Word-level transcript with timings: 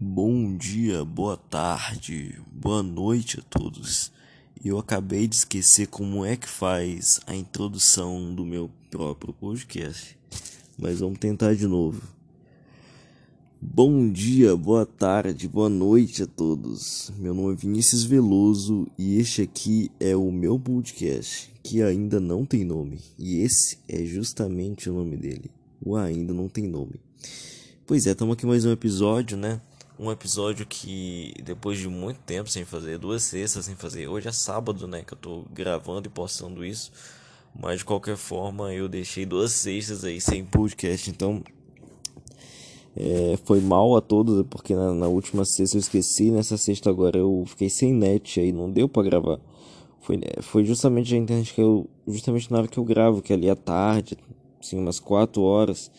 Bom 0.00 0.56
dia, 0.56 1.04
boa 1.04 1.36
tarde, 1.36 2.40
boa 2.52 2.84
noite 2.84 3.40
a 3.40 3.42
todos. 3.42 4.12
Eu 4.64 4.78
acabei 4.78 5.26
de 5.26 5.34
esquecer 5.34 5.88
como 5.88 6.24
é 6.24 6.36
que 6.36 6.48
faz 6.48 7.18
a 7.26 7.34
introdução 7.34 8.32
do 8.32 8.46
meu 8.46 8.70
próprio 8.92 9.34
podcast, 9.34 10.16
mas 10.78 11.00
vamos 11.00 11.18
tentar 11.18 11.56
de 11.56 11.66
novo. 11.66 12.00
Bom 13.60 14.08
dia, 14.08 14.54
boa 14.54 14.86
tarde, 14.86 15.48
boa 15.48 15.68
noite 15.68 16.22
a 16.22 16.28
todos. 16.28 17.12
Meu 17.18 17.34
nome 17.34 17.54
é 17.54 17.56
Vinícius 17.56 18.04
Veloso 18.04 18.86
e 18.96 19.18
este 19.18 19.42
aqui 19.42 19.90
é 19.98 20.14
o 20.14 20.30
meu 20.30 20.60
podcast, 20.60 21.52
que 21.60 21.82
ainda 21.82 22.20
não 22.20 22.46
tem 22.46 22.64
nome, 22.64 23.00
e 23.18 23.40
esse 23.40 23.78
é 23.88 24.04
justamente 24.04 24.88
o 24.88 24.94
nome 24.94 25.16
dele. 25.16 25.50
O 25.84 25.96
ainda 25.96 26.32
não 26.32 26.48
tem 26.48 26.68
nome. 26.68 27.00
Pois 27.84 28.06
é, 28.06 28.12
estamos 28.12 28.34
aqui 28.34 28.46
mais 28.46 28.64
um 28.64 28.70
episódio, 28.70 29.36
né? 29.36 29.60
Um 29.98 30.10
episódio 30.10 30.64
que 30.66 31.34
depois 31.42 31.78
de 31.78 31.88
muito 31.88 32.20
tempo 32.20 32.48
sem 32.48 32.64
fazer, 32.64 32.98
duas 32.98 33.22
sextas 33.22 33.64
sem 33.64 33.74
fazer, 33.74 34.08
hoje 34.08 34.28
é 34.28 34.32
sábado, 34.32 34.86
né, 34.86 35.02
que 35.02 35.14
eu 35.14 35.18
tô 35.18 35.44
gravando 35.52 36.06
e 36.06 36.10
postando 36.10 36.64
isso, 36.64 36.92
mas 37.58 37.78
de 37.78 37.84
qualquer 37.84 38.16
forma 38.16 38.72
eu 38.72 38.88
deixei 38.88 39.26
duas 39.26 39.52
sextas 39.52 40.04
aí 40.04 40.20
sem 40.20 40.44
podcast, 40.44 41.10
então 41.10 41.42
é, 42.96 43.38
foi 43.44 43.60
mal 43.60 43.96
a 43.96 44.00
todos, 44.00 44.44
porque 44.48 44.74
na, 44.74 44.92
na, 44.92 45.06
última 45.08 45.44
sexta 45.44 45.76
eu 45.76 45.80
esqueci, 45.80 46.30
nessa 46.30 46.56
sexta 46.56 46.90
agora 46.90 47.18
eu 47.18 47.44
fiquei 47.46 47.70
sem 47.70 47.92
net 47.92 48.40
aí, 48.40 48.52
não 48.52 48.70
deu 48.70 48.88
para 48.88 49.04
gravar. 49.04 49.38
Foi, 50.00 50.18
foi 50.40 50.64
justamente 50.64 51.14
a 51.14 51.18
internet 51.18 51.52
que 51.54 51.60
eu, 51.60 51.88
justamente 52.06 52.50
na 52.50 52.58
hora 52.58 52.68
que 52.68 52.78
eu 52.78 52.84
gravo, 52.84 53.20
que 53.20 53.32
é 53.32 53.36
ali 53.36 53.50
à 53.50 53.54
tarde, 53.54 54.16
assim, 54.60 54.78
umas 54.78 54.98
4 54.98 55.40
horas. 55.42 55.90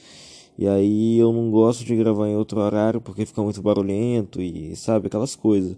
E 0.60 0.68
aí 0.68 1.18
eu 1.18 1.32
não 1.32 1.50
gosto 1.50 1.86
de 1.86 1.96
gravar 1.96 2.28
em 2.28 2.36
outro 2.36 2.60
horário 2.60 3.00
porque 3.00 3.26
fica 3.26 3.42
muito 3.42 3.62
barulhento 3.62 4.42
e 4.42 4.76
sabe 4.76 5.08
aquelas 5.08 5.34
coisas. 5.34 5.78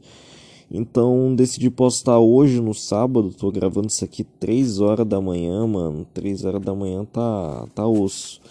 Então 0.72 1.36
decidi 1.36 1.70
postar 1.70 2.18
hoje 2.18 2.60
no 2.60 2.74
sábado, 2.74 3.32
tô 3.32 3.52
gravando 3.52 3.90
isso 3.90 4.04
aqui 4.04 4.24
3 4.24 4.80
horas 4.80 5.06
da 5.06 5.22
manhã, 5.22 5.68
mano. 5.68 6.04
3 6.16 6.46
horas 6.46 6.64
da 6.64 6.74
manhã 6.74 7.06
tá 7.06 7.68
tá 7.76 7.86
osso. 7.86 8.42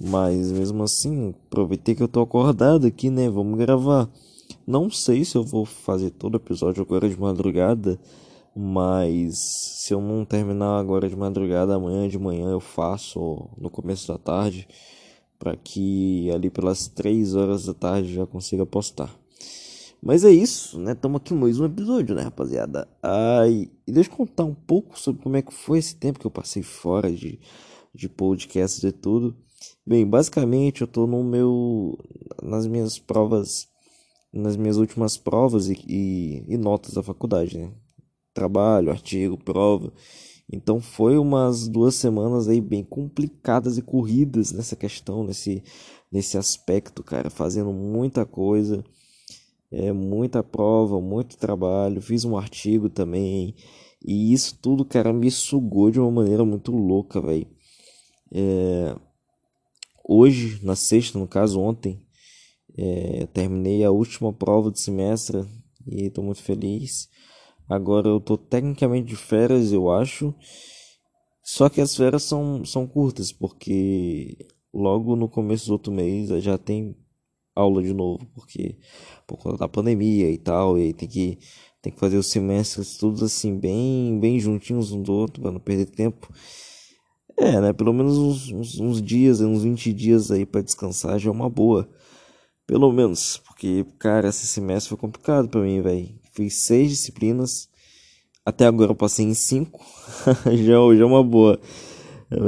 Mas 0.00 0.50
mesmo 0.50 0.82
assim, 0.82 1.34
aproveitei 1.48 1.94
que 1.94 2.02
eu 2.02 2.08
tô 2.08 2.22
acordado 2.22 2.86
aqui, 2.86 3.10
né? 3.10 3.28
Vamos 3.28 3.58
gravar. 3.58 4.08
Não 4.66 4.90
sei 4.90 5.26
se 5.26 5.36
eu 5.36 5.44
vou 5.44 5.66
fazer 5.66 6.08
todo 6.08 6.38
episódio 6.38 6.82
agora 6.82 7.06
de 7.06 7.20
madrugada, 7.20 8.00
mas 8.56 9.36
se 9.38 9.92
eu 9.92 10.00
não 10.00 10.24
terminar 10.24 10.78
agora 10.78 11.06
de 11.06 11.16
madrugada, 11.16 11.74
amanhã 11.74 12.08
de 12.08 12.18
manhã 12.18 12.50
eu 12.50 12.60
faço 12.60 13.46
no 13.58 13.68
começo 13.68 14.08
da 14.08 14.16
tarde 14.16 14.66
para 15.40 15.56
que 15.56 16.30
ali 16.30 16.50
pelas 16.50 16.86
3 16.86 17.34
horas 17.34 17.64
da 17.64 17.72
tarde 17.72 18.12
já 18.12 18.26
consiga 18.26 18.66
postar. 18.66 19.18
Mas 20.02 20.22
é 20.22 20.30
isso, 20.30 20.78
né? 20.78 20.92
Estamos 20.92 21.20
aqui 21.20 21.34
mais 21.34 21.58
um 21.58 21.64
episódio, 21.64 22.14
né, 22.14 22.22
rapaziada? 22.22 22.86
Ai, 23.02 23.70
e 23.86 23.92
deixa 23.92 24.10
eu 24.10 24.16
contar 24.16 24.44
um 24.44 24.54
pouco 24.54 24.98
sobre 24.98 25.22
como 25.22 25.36
é 25.36 25.42
que 25.42 25.52
foi 25.52 25.78
esse 25.78 25.96
tempo 25.96 26.18
que 26.20 26.26
eu 26.26 26.30
passei 26.30 26.62
fora 26.62 27.10
de, 27.10 27.40
de 27.94 28.08
podcasts 28.08 28.84
e 28.84 28.92
tudo. 28.92 29.34
Bem, 29.84 30.06
basicamente 30.06 30.82
eu 30.82 30.86
tô 30.86 31.06
no 31.06 31.24
meu. 31.24 31.98
nas 32.42 32.66
minhas 32.66 32.98
provas. 32.98 33.66
nas 34.32 34.56
minhas 34.56 34.76
últimas 34.76 35.16
provas 35.16 35.68
e, 35.68 35.74
e, 35.88 36.44
e 36.48 36.56
notas 36.58 36.94
da 36.94 37.02
faculdade, 37.02 37.58
né? 37.58 37.72
Trabalho, 38.34 38.90
artigo, 38.90 39.38
prova. 39.38 39.92
Então 40.52 40.80
foi 40.80 41.16
umas 41.16 41.68
duas 41.68 41.94
semanas 41.94 42.48
aí 42.48 42.60
bem 42.60 42.82
complicadas 42.82 43.78
e 43.78 43.82
corridas 43.82 44.50
nessa 44.50 44.74
questão, 44.74 45.22
nesse, 45.22 45.62
nesse 46.10 46.36
aspecto, 46.36 47.04
cara, 47.04 47.30
fazendo 47.30 47.72
muita 47.72 48.26
coisa, 48.26 48.84
é 49.70 49.92
muita 49.92 50.42
prova, 50.42 51.00
muito 51.00 51.36
trabalho, 51.36 52.02
fiz 52.02 52.24
um 52.24 52.36
artigo 52.36 52.88
também, 52.90 53.54
e 54.04 54.32
isso 54.32 54.58
tudo, 54.60 54.84
cara, 54.84 55.12
me 55.12 55.30
sugou 55.30 55.90
de 55.90 56.00
uma 56.00 56.10
maneira 56.10 56.44
muito 56.44 56.72
louca, 56.72 57.20
velho. 57.20 57.46
É... 58.32 58.96
Hoje, 60.04 60.58
na 60.64 60.74
sexta, 60.74 61.18
no 61.18 61.28
caso 61.28 61.60
ontem, 61.60 62.00
é... 62.76 63.26
terminei 63.32 63.84
a 63.84 63.90
última 63.90 64.32
prova 64.32 64.70
do 64.70 64.78
semestre 64.78 65.44
e 65.86 66.06
estou 66.06 66.24
muito 66.24 66.42
feliz. 66.42 67.08
Agora 67.70 68.08
eu 68.08 68.20
tô 68.20 68.36
tecnicamente 68.36 69.06
de 69.06 69.14
férias, 69.14 69.72
eu 69.72 69.92
acho. 69.92 70.34
Só 71.44 71.68
que 71.68 71.80
as 71.80 71.96
férias 71.96 72.24
são, 72.24 72.64
são 72.64 72.84
curtas, 72.84 73.30
porque 73.30 74.36
logo 74.74 75.14
no 75.14 75.28
começo 75.28 75.68
do 75.68 75.74
outro 75.74 75.92
mês 75.92 76.28
já 76.42 76.58
tem 76.58 76.96
aula 77.54 77.80
de 77.80 77.94
novo, 77.94 78.26
porque 78.34 78.76
por 79.24 79.36
conta 79.38 79.58
da 79.58 79.68
pandemia 79.68 80.28
e 80.30 80.36
tal, 80.36 80.76
e 80.76 80.82
aí 80.82 80.92
tem 80.92 81.08
que, 81.08 81.38
tem 81.80 81.92
que 81.92 82.00
fazer 82.00 82.16
os 82.16 82.26
semestres 82.26 82.96
todos 82.98 83.22
assim, 83.22 83.56
bem, 83.56 84.18
bem 84.18 84.40
juntinhos 84.40 84.90
um 84.90 85.00
do 85.00 85.12
outro, 85.12 85.40
para 85.40 85.52
não 85.52 85.60
perder 85.60 85.86
tempo. 85.86 86.28
É, 87.38 87.60
né? 87.60 87.72
Pelo 87.72 87.92
menos 87.92 88.18
uns, 88.18 88.50
uns, 88.50 88.80
uns 88.80 89.00
dias, 89.02 89.40
uns 89.40 89.62
20 89.62 89.92
dias 89.92 90.32
aí 90.32 90.44
para 90.44 90.60
descansar 90.62 91.20
já 91.20 91.30
é 91.30 91.32
uma 91.32 91.48
boa. 91.48 91.88
Pelo 92.66 92.92
menos, 92.92 93.38
porque, 93.46 93.84
cara, 93.98 94.28
esse 94.28 94.46
semestre 94.48 94.88
foi 94.90 94.98
complicado 94.98 95.48
para 95.48 95.60
mim, 95.60 95.80
velho 95.80 96.19
fiz 96.32 96.54
seis 96.54 96.90
disciplinas. 96.90 97.68
Até 98.44 98.66
agora 98.66 98.92
eu 98.92 98.96
passei 98.96 99.24
em 99.24 99.34
cinco. 99.34 99.84
já, 100.46 100.96
já 100.96 101.02
é 101.02 101.04
uma 101.04 101.22
boa. 101.22 101.60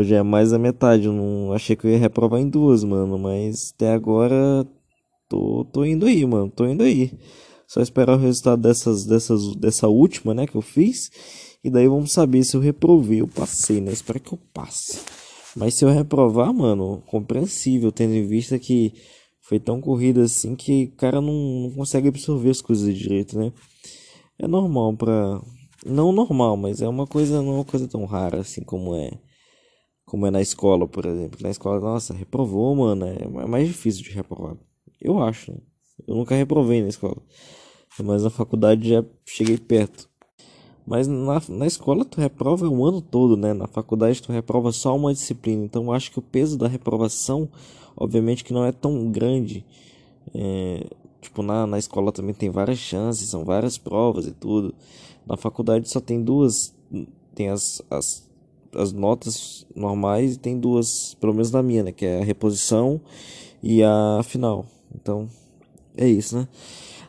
Já 0.02 0.18
é 0.18 0.22
mais 0.22 0.50
da 0.50 0.58
metade. 0.58 1.06
Eu 1.06 1.12
não 1.12 1.52
achei 1.52 1.76
que 1.76 1.86
eu 1.86 1.90
ia 1.90 1.98
reprovar 1.98 2.40
em 2.40 2.48
duas, 2.48 2.82
mano. 2.84 3.18
Mas 3.18 3.72
até 3.74 3.92
agora 3.92 4.66
tô, 5.28 5.64
tô 5.72 5.84
indo 5.84 6.06
aí, 6.06 6.24
mano. 6.24 6.50
Tô 6.50 6.66
indo 6.66 6.82
aí. 6.82 7.12
Só 7.66 7.80
esperar 7.80 8.16
o 8.16 8.20
resultado 8.20 8.60
dessas, 8.60 9.04
dessas, 9.04 9.56
dessa 9.56 9.88
última, 9.88 10.34
né, 10.34 10.46
que 10.46 10.56
eu 10.56 10.60
fiz. 10.60 11.10
E 11.64 11.70
daí 11.70 11.88
vamos 11.88 12.12
saber 12.12 12.44
se 12.44 12.56
eu 12.56 12.60
reprovei. 12.60 13.20
Eu 13.20 13.28
passei, 13.28 13.80
né? 13.80 13.92
Espero 13.92 14.20
que 14.20 14.32
eu 14.32 14.38
passe. 14.52 15.00
Mas 15.54 15.74
se 15.74 15.84
eu 15.84 15.88
reprovar, 15.90 16.52
mano, 16.52 17.02
compreensível, 17.06 17.92
tendo 17.92 18.14
em 18.14 18.26
vista 18.26 18.58
que 18.58 18.92
foi 19.40 19.58
tão 19.58 19.80
corrida 19.80 20.22
assim 20.22 20.54
que 20.54 20.84
o 20.84 20.96
cara 20.96 21.20
não, 21.20 21.62
não 21.62 21.70
consegue 21.70 22.08
absorver 22.08 22.50
as 22.50 22.62
coisas 22.62 22.96
direito, 22.96 23.38
né? 23.38 23.52
É 24.42 24.48
normal 24.48 24.94
pra. 24.96 25.40
Não 25.86 26.12
normal, 26.12 26.56
mas 26.56 26.82
é 26.82 26.88
uma 26.88 27.06
coisa, 27.06 27.40
não 27.40 27.52
é 27.52 27.54
uma 27.56 27.64
coisa 27.64 27.88
tão 27.88 28.04
rara 28.04 28.40
assim 28.40 28.62
como 28.62 28.94
é. 28.94 29.10
Como 30.04 30.26
é 30.26 30.30
na 30.30 30.42
escola, 30.42 30.86
por 30.86 31.06
exemplo. 31.06 31.38
Na 31.42 31.50
escola, 31.50 31.80
nossa, 31.80 32.12
reprovou, 32.12 32.74
mano. 32.74 33.06
É, 33.06 33.22
é 33.22 33.46
mais 33.46 33.68
difícil 33.68 34.02
de 34.02 34.10
reprovar. 34.10 34.56
Eu 35.00 35.22
acho, 35.22 35.52
né? 35.52 35.58
Eu 36.06 36.16
nunca 36.16 36.34
reprovei 36.34 36.82
na 36.82 36.88
escola. 36.88 37.16
Mas 38.02 38.24
na 38.24 38.30
faculdade 38.30 38.88
já 38.88 39.04
cheguei 39.24 39.56
perto. 39.56 40.08
Mas 40.84 41.06
na, 41.06 41.40
na 41.48 41.66
escola 41.66 42.04
tu 42.04 42.20
reprova 42.20 42.68
o 42.68 42.84
ano 42.84 43.00
todo, 43.00 43.36
né? 43.36 43.52
Na 43.54 43.68
faculdade 43.68 44.20
tu 44.20 44.32
reprova 44.32 44.72
só 44.72 44.94
uma 44.96 45.12
disciplina. 45.12 45.64
Então 45.64 45.92
acho 45.92 46.10
que 46.10 46.18
o 46.18 46.22
peso 46.22 46.58
da 46.58 46.66
reprovação 46.66 47.48
obviamente 47.96 48.44
que 48.44 48.52
não 48.52 48.64
é 48.64 48.72
tão 48.72 49.10
grande. 49.10 49.64
É, 50.34 50.86
tipo, 51.22 51.42
na, 51.42 51.66
na 51.66 51.78
escola 51.78 52.12
também 52.12 52.34
tem 52.34 52.50
várias 52.50 52.78
chances, 52.78 53.30
são 53.30 53.44
várias 53.44 53.78
provas 53.78 54.26
e 54.26 54.32
tudo. 54.32 54.74
Na 55.26 55.36
faculdade 55.36 55.88
só 55.88 56.00
tem 56.00 56.22
duas, 56.22 56.74
tem 57.34 57.48
as, 57.48 57.80
as, 57.88 58.28
as 58.74 58.92
notas 58.92 59.64
normais 59.74 60.34
e 60.34 60.38
tem 60.38 60.58
duas, 60.58 61.14
pelo 61.20 61.32
menos 61.32 61.50
na 61.52 61.62
minha, 61.62 61.84
né? 61.84 61.92
Que 61.92 62.04
é 62.04 62.20
a 62.20 62.24
reposição 62.24 63.00
e 63.62 63.82
a 63.82 64.20
final. 64.24 64.66
Então, 64.94 65.28
é 65.96 66.08
isso, 66.08 66.36
né? 66.36 66.48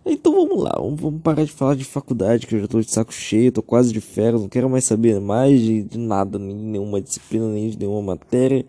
Então 0.05 0.33
vamos 0.33 0.61
lá, 0.61 0.73
vamos 0.77 1.21
parar 1.21 1.45
de 1.45 1.51
falar 1.51 1.75
de 1.75 1.85
faculdade, 1.85 2.45
que 2.45 2.53
eu 2.53 2.59
já 2.59 2.67
tô 2.67 2.81
de 2.81 2.91
saco 2.91 3.13
cheio, 3.13 3.53
tô 3.53 3.63
quase 3.63 3.93
de 3.93 4.01
férias, 4.01 4.41
não 4.41 4.49
quero 4.49 4.69
mais 4.69 4.83
saber 4.83 5.19
mais 5.21 5.61
de, 5.61 5.81
de 5.83 5.97
nada, 5.97 6.37
nem 6.37 6.53
nenhuma 6.53 6.99
disciplina, 6.99 7.47
nem 7.47 7.69
de 7.69 7.79
nenhuma 7.79 8.01
matéria, 8.01 8.65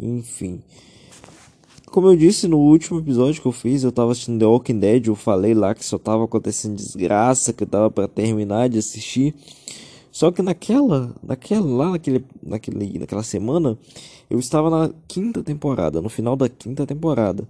enfim. 0.00 0.62
Como 1.92 2.08
eu 2.08 2.16
disse 2.16 2.48
no 2.48 2.58
último 2.58 3.00
episódio 3.00 3.42
que 3.42 3.46
eu 3.46 3.52
fiz, 3.52 3.84
eu 3.84 3.92
tava 3.92 4.12
assistindo 4.12 4.38
The 4.38 4.46
Walking 4.46 4.78
Dead, 4.78 5.08
eu 5.08 5.14
falei 5.14 5.52
lá 5.52 5.74
que 5.74 5.84
só 5.84 5.98
tava 5.98 6.24
acontecendo 6.24 6.74
desgraça, 6.74 7.52
que 7.52 7.64
eu 7.64 7.66
tava 7.66 7.90
para 7.90 8.08
terminar 8.08 8.70
de 8.70 8.78
assistir. 8.78 9.34
Só 10.10 10.32
que 10.32 10.40
naquela, 10.40 11.14
naquela 11.22 11.66
lá 11.66 11.90
naquele, 11.90 12.24
naquele, 12.42 12.98
naquela 12.98 13.22
semana, 13.22 13.76
eu 14.30 14.38
estava 14.38 14.70
na 14.70 14.90
quinta 15.06 15.42
temporada, 15.42 16.00
no 16.00 16.08
final 16.08 16.34
da 16.34 16.48
quinta 16.48 16.86
temporada. 16.86 17.46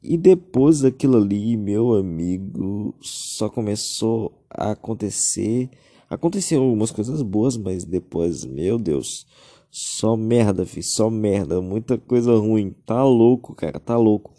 E 0.00 0.16
depois 0.16 0.82
daquilo 0.82 1.16
ali, 1.16 1.56
meu 1.56 1.94
amigo, 1.94 2.94
só 3.00 3.48
começou 3.48 4.32
a 4.48 4.70
acontecer. 4.70 5.68
Aconteceram 6.08 6.62
algumas 6.62 6.92
coisas 6.92 7.20
boas, 7.20 7.56
mas 7.56 7.84
depois, 7.84 8.44
meu 8.44 8.78
Deus, 8.78 9.26
só 9.70 10.16
merda, 10.16 10.66
fi, 10.66 10.82
só 10.82 11.08
merda, 11.10 11.60
muita 11.60 11.96
coisa 11.98 12.34
ruim. 12.36 12.74
Tá 12.84 13.04
louco, 13.04 13.54
cara, 13.54 13.78
tá 13.80 13.96
louco. 13.96 14.32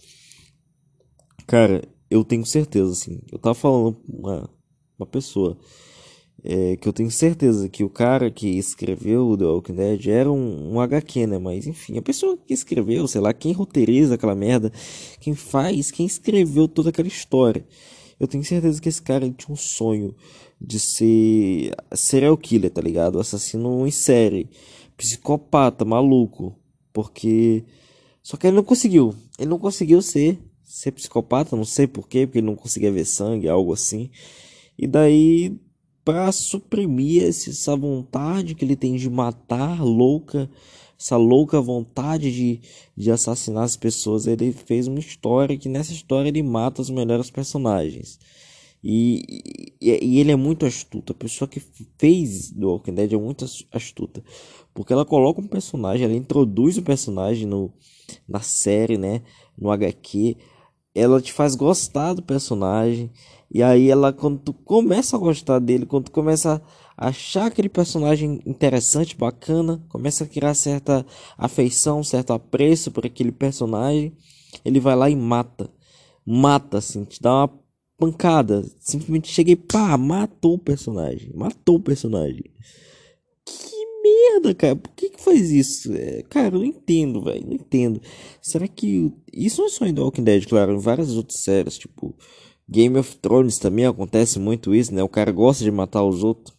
Cara, 1.47 1.83
eu 2.09 2.23
tenho 2.23 2.45
certeza, 2.45 2.91
assim. 2.91 3.19
Eu 3.31 3.39
tava 3.39 3.55
falando 3.55 3.95
com 3.95 4.17
uma, 4.17 4.49
uma 4.99 5.05
pessoa. 5.05 5.57
é, 6.43 6.75
que 6.75 6.87
eu 6.87 6.93
tenho 6.93 7.11
certeza 7.11 7.69
que 7.69 7.83
o 7.83 7.89
cara 7.89 8.31
que 8.31 8.47
escreveu 8.57 9.37
The 9.37 9.45
Walking 9.45 9.73
Dead 9.75 10.07
era 10.07 10.31
um, 10.31 10.73
um 10.73 10.79
HQ, 10.81 11.27
né? 11.27 11.37
Mas 11.37 11.67
enfim, 11.67 11.97
a 11.97 12.01
pessoa 12.01 12.37
que 12.37 12.53
escreveu, 12.53 13.07
sei 13.07 13.21
lá, 13.21 13.31
quem 13.33 13.53
roteiriza 13.53 14.15
aquela 14.15 14.35
merda, 14.35 14.71
quem 15.19 15.35
faz, 15.35 15.91
quem 15.91 16.05
escreveu 16.05 16.67
toda 16.67 16.89
aquela 16.89 17.07
história. 17.07 17.65
Eu 18.19 18.27
tenho 18.27 18.43
certeza 18.43 18.81
que 18.81 18.89
esse 18.89 19.01
cara 19.01 19.29
tinha 19.29 19.53
um 19.53 19.55
sonho 19.55 20.15
de 20.59 20.79
ser 20.79 21.71
serial 21.93 22.37
killer, 22.37 22.69
tá 22.71 22.81
ligado? 22.81 23.19
Assassino 23.19 23.85
em 23.87 23.91
série, 23.91 24.49
psicopata, 25.01 25.83
maluco. 25.83 26.55
Porque. 26.93 27.65
Só 28.21 28.37
que 28.37 28.45
ele 28.45 28.55
não 28.55 28.63
conseguiu. 28.63 29.15
Ele 29.39 29.49
não 29.49 29.57
conseguiu 29.57 29.99
ser, 30.01 30.39
ser 30.63 30.91
psicopata, 30.91 31.55
não 31.55 31.65
sei 31.65 31.87
porquê, 31.87 32.27
porque 32.27 32.37
ele 32.37 32.45
não 32.45 32.55
conseguia 32.55 32.91
ver 32.91 33.05
sangue, 33.05 33.49
algo 33.49 33.73
assim. 33.73 34.11
E 34.77 34.85
daí 34.85 35.59
para 36.05 36.31
suprimir 36.31 37.23
essa 37.23 37.75
vontade 37.75 38.55
que 38.55 38.65
ele 38.65 38.75
tem 38.75 38.95
de 38.95 39.09
matar 39.09 39.83
louca, 39.83 40.49
essa 40.99 41.15
louca 41.15 41.61
vontade 41.61 42.31
de, 42.31 42.59
de 42.95 43.11
assassinar 43.11 43.63
as 43.63 43.75
pessoas, 43.75 44.27
ele 44.27 44.51
fez 44.51 44.87
uma 44.87 44.99
história 44.99 45.57
que 45.57 45.69
nessa 45.69 45.93
história 45.93 46.29
ele 46.29 46.43
mata 46.43 46.81
os 46.81 46.89
melhores 46.89 47.29
personagens. 47.29 48.19
E, 48.83 49.73
e, 49.79 50.05
e, 50.05 50.19
ele 50.19 50.31
é 50.31 50.35
muito 50.35 50.65
astuto. 50.65 51.13
A 51.13 51.15
pessoa 51.15 51.47
que 51.47 51.61
fez 51.99 52.51
do 52.51 52.69
Walking 52.69 52.95
Dead 52.95 53.13
é 53.13 53.17
muito 53.17 53.45
astuta. 53.71 54.23
Porque 54.73 54.93
ela 54.93 55.05
coloca 55.05 55.41
um 55.41 55.47
personagem, 55.47 56.05
ela 56.05 56.15
introduz 56.15 56.77
o 56.77 56.81
personagem 56.81 57.45
no, 57.45 57.71
na 58.27 58.39
série, 58.39 58.97
né? 58.97 59.21
No 59.57 59.71
HQ. 59.71 60.37
Ela 60.93 61.21
te 61.21 61.31
faz 61.31 61.55
gostar 61.55 62.13
do 62.13 62.21
personagem. 62.21 63.11
E 63.53 63.61
aí 63.61 63.89
ela, 63.89 64.13
quando 64.13 64.39
tu 64.39 64.53
começa 64.53 65.15
a 65.15 65.19
gostar 65.19 65.59
dele, 65.59 65.85
quando 65.85 66.05
tu 66.05 66.11
começa 66.11 66.61
a 66.97 67.07
achar 67.07 67.47
aquele 67.47 67.67
personagem 67.67 68.39
interessante, 68.45 69.15
bacana, 69.15 69.83
começa 69.89 70.23
a 70.23 70.27
criar 70.27 70.53
certa 70.53 71.05
afeição, 71.37 72.03
certo 72.03 72.31
apreço 72.31 72.91
por 72.91 73.05
aquele 73.05 73.31
personagem, 73.31 74.13
ele 74.63 74.79
vai 74.79 74.95
lá 74.95 75.09
e 75.09 75.15
mata. 75.15 75.69
Mata, 76.25 76.77
assim, 76.77 77.03
te 77.03 77.21
dá 77.21 77.33
uma 77.33 77.49
pancada. 77.97 78.63
Simplesmente 78.79 79.31
cheguei, 79.31 79.55
pá, 79.55 79.97
matou 79.97 80.55
o 80.55 80.59
personagem. 80.59 81.31
Matou 81.33 81.75
o 81.75 81.81
personagem. 81.81 82.43
Merda, 84.21 84.53
cara. 84.53 84.75
Por 84.75 84.91
que 84.93 85.09
que 85.09 85.21
faz 85.21 85.51
isso? 85.51 85.93
É, 85.93 86.21
cara, 86.29 86.55
eu 86.55 86.59
não 86.59 86.65
entendo, 86.65 87.23
velho. 87.23 87.45
Não 87.45 87.53
entendo. 87.53 88.01
Será 88.41 88.67
que. 88.67 89.11
Isso 89.33 89.61
não 89.61 89.67
é 89.67 89.69
só 89.69 89.85
em 89.85 89.93
The 89.93 90.01
Walking 90.01 90.23
Dead, 90.23 90.45
claro. 90.47 90.73
Em 90.73 90.79
várias 90.79 91.15
outras 91.15 91.39
séries, 91.39 91.77
tipo. 91.77 92.15
Game 92.69 92.97
of 92.97 93.17
Thrones 93.17 93.57
também 93.57 93.85
acontece 93.85 94.39
muito 94.39 94.73
isso, 94.73 94.93
né? 94.93 95.03
O 95.03 95.09
cara 95.09 95.31
gosta 95.31 95.63
de 95.63 95.71
matar 95.71 96.03
os 96.03 96.23
outros. 96.23 96.55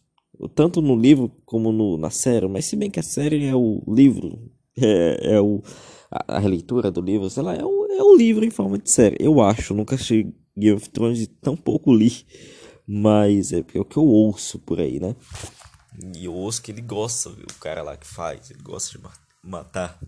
Tanto 0.53 0.81
no 0.81 0.95
livro 0.95 1.31
como 1.45 1.71
no, 1.71 1.97
na 1.97 2.09
série. 2.09 2.47
Mas 2.47 2.65
se 2.65 2.75
bem 2.75 2.91
que 2.91 2.99
a 2.99 3.03
série 3.03 3.45
é 3.45 3.55
o 3.55 3.81
livro. 3.87 4.51
É, 4.75 5.35
é 5.35 5.41
o, 5.41 5.61
a, 6.11 6.37
a 6.37 6.39
releitura 6.39 6.91
do 6.91 6.99
livro, 6.99 7.29
sei 7.29 7.43
lá, 7.43 7.55
é 7.55 7.63
o, 7.63 7.85
é 7.91 8.01
o 8.01 8.15
livro 8.15 8.43
em 8.43 8.49
forma 8.49 8.77
de 8.77 8.89
série. 8.89 9.17
Eu 9.19 9.39
acho, 9.39 9.73
nunca 9.73 9.93
achei 9.95 10.33
Game 10.57 10.75
of 10.75 10.89
Thrones 10.89 11.21
e 11.21 11.27
tão 11.27 11.55
pouco 11.55 11.93
li. 11.93 12.11
Mas 12.87 13.53
é, 13.53 13.63
é 13.73 13.79
o 13.79 13.85
que 13.85 13.97
eu 13.97 14.03
ouço 14.03 14.59
por 14.59 14.79
aí, 14.79 14.99
né? 14.99 15.15
E 16.15 16.25
eu 16.25 16.33
ouço 16.33 16.61
que 16.61 16.71
ele 16.71 16.81
gosta, 16.81 17.29
o 17.29 17.59
cara 17.59 17.83
lá 17.83 17.95
que 17.95 18.07
faz, 18.07 18.49
ele 18.49 18.63
gosta 18.63 18.97
de 18.97 19.03
matar, 19.43 19.99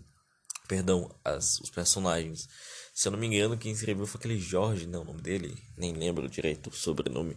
perdão, 0.66 1.14
as, 1.24 1.60
os 1.60 1.70
personagens. 1.70 2.48
Se 2.94 3.08
eu 3.08 3.12
não 3.12 3.18
me 3.18 3.26
engano, 3.26 3.58
quem 3.58 3.72
escreveu 3.72 4.06
foi 4.06 4.18
aquele 4.18 4.38
Jorge, 4.38 4.86
não, 4.86 5.02
o 5.02 5.04
nome 5.04 5.22
dele, 5.22 5.56
nem 5.76 5.92
lembro 5.92 6.28
direito 6.28 6.70
o 6.70 6.74
sobrenome, 6.74 7.36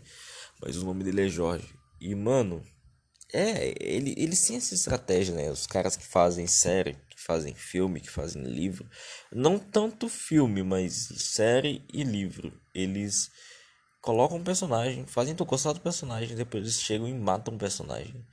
mas 0.62 0.78
o 0.78 0.86
nome 0.86 1.04
dele 1.04 1.26
é 1.26 1.30
Jorge. 1.30 1.68
E, 2.00 2.16
mano, 2.16 2.64
é, 3.32 3.76
ele, 3.80 4.16
ele 4.18 4.36
tem 4.36 4.56
essa 4.56 4.74
estratégia, 4.74 5.36
né? 5.36 5.52
Os 5.52 5.68
caras 5.68 5.96
que 5.96 6.06
fazem 6.06 6.48
série, 6.48 6.96
que 7.10 7.22
fazem 7.22 7.54
filme, 7.54 8.02
que 8.02 8.10
fazem 8.10 8.42
livro, 8.44 8.90
não 9.32 9.60
tanto 9.60 10.10
filme, 10.10 10.64
mas 10.64 11.10
série 11.18 11.86
e 11.94 12.04
livro, 12.04 12.52
eles 12.74 13.30
colocam 14.10 14.38
um 14.38 14.44
personagem, 14.44 15.06
fazem 15.06 15.36
tu 15.36 15.46
gostar 15.46 15.72
do 15.72 15.82
personagem, 15.82 16.36
depois 16.36 16.64
eles 16.64 16.82
chegam 16.82 17.08
e 17.08 17.14
matam 17.14 17.54
o 17.54 17.60
personagem. 17.60 18.26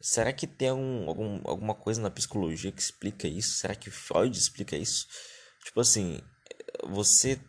Será 0.00 0.32
que 0.32 0.46
tem 0.46 0.68
algum, 0.68 1.08
algum, 1.08 1.40
alguma 1.44 1.74
coisa 1.74 2.00
na 2.00 2.08
psicologia 2.08 2.70
que 2.70 2.80
explica 2.80 3.26
isso? 3.26 3.54
Será 3.56 3.74
que 3.74 3.90
Freud 3.90 4.38
explica 4.38 4.76
isso? 4.76 5.08
Tipo 5.64 5.80
assim, 5.80 6.20
você 6.88 7.40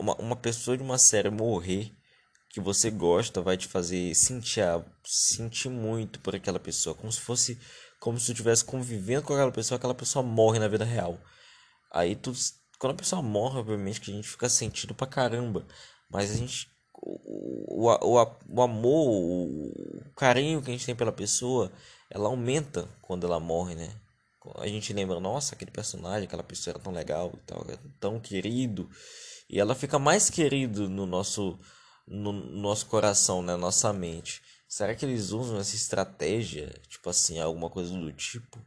uma, 0.00 0.14
uma 0.16 0.34
pessoa 0.34 0.78
de 0.78 0.82
uma 0.82 0.96
série 0.96 1.28
morrer 1.28 1.92
que 2.48 2.60
você 2.60 2.90
gosta 2.90 3.42
vai 3.42 3.58
te 3.58 3.68
fazer 3.68 4.14
sentir 4.14 4.62
sentir 5.04 5.68
muito 5.68 6.18
por 6.20 6.34
aquela 6.34 6.58
pessoa, 6.58 6.94
como 6.94 7.12
se 7.12 7.20
fosse 7.20 7.60
como 8.00 8.18
se 8.18 8.26
tu 8.26 8.32
estivesse 8.32 8.64
convivendo 8.64 9.24
com 9.24 9.34
aquela 9.34 9.52
pessoa, 9.52 9.76
aquela 9.76 9.94
pessoa 9.94 10.22
morre 10.22 10.58
na 10.58 10.68
vida 10.68 10.86
real. 10.86 11.20
Aí 11.92 12.16
tu 12.16 12.32
quando 12.78 12.94
a 12.94 12.96
pessoa 12.96 13.20
morre, 13.20 13.58
obviamente 13.58 14.00
que 14.00 14.10
a 14.10 14.14
gente 14.14 14.28
fica 14.28 14.48
sentindo 14.48 14.94
pra 14.94 15.06
caramba, 15.06 15.66
mas 16.10 16.30
a 16.30 16.34
gente 16.34 16.77
o, 17.00 17.86
o, 17.86 18.36
o, 18.48 18.62
amor, 18.62 19.08
o 19.08 20.10
carinho 20.16 20.60
que 20.60 20.70
a 20.70 20.72
gente 20.72 20.86
tem 20.86 20.96
pela 20.96 21.12
pessoa, 21.12 21.72
ela 22.10 22.28
aumenta 22.28 22.88
quando 23.02 23.26
ela 23.26 23.38
morre, 23.38 23.74
né? 23.74 23.94
a 24.56 24.66
gente 24.66 24.92
lembra, 24.92 25.20
nossa, 25.20 25.54
aquele 25.54 25.70
personagem, 25.70 26.24
aquela 26.24 26.42
pessoa 26.42 26.72
era 26.72 26.82
tão 26.82 26.92
legal, 26.92 27.32
tão, 27.46 27.66
tão 28.00 28.20
querido. 28.20 28.88
E 29.48 29.60
ela 29.60 29.74
fica 29.74 29.98
mais 29.98 30.30
querido 30.30 30.88
no 30.88 31.04
nosso, 31.04 31.58
no 32.06 32.32
nosso 32.32 32.86
coração, 32.86 33.42
na 33.42 33.54
né? 33.54 33.60
nossa 33.60 33.92
mente. 33.92 34.40
Será 34.66 34.94
que 34.94 35.04
eles 35.04 35.30
usam 35.30 35.58
essa 35.58 35.76
estratégia, 35.76 36.68
tipo 36.88 37.08
assim, 37.10 37.38
alguma 37.38 37.68
coisa 37.68 37.92
do 37.92 38.12
tipo? 38.12 38.58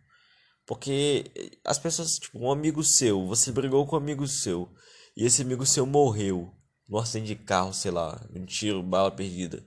Porque 0.65 1.59
as 1.65 1.79
pessoas, 1.79 2.19
tipo, 2.19 2.39
um 2.39 2.51
amigo 2.51 2.83
seu, 2.83 3.25
você 3.25 3.51
brigou 3.51 3.85
com 3.85 3.95
um 3.95 3.99
amigo 3.99 4.27
seu, 4.27 4.69
e 5.15 5.25
esse 5.25 5.41
amigo 5.41 5.65
seu 5.65 5.85
morreu 5.85 6.53
no 6.91 6.99
acidente 6.99 7.27
de 7.27 7.35
carro, 7.37 7.73
sei 7.73 7.89
lá, 7.89 8.21
um 8.35 8.45
tiro, 8.45 8.83
bala 8.83 9.09
perdida. 9.09 9.63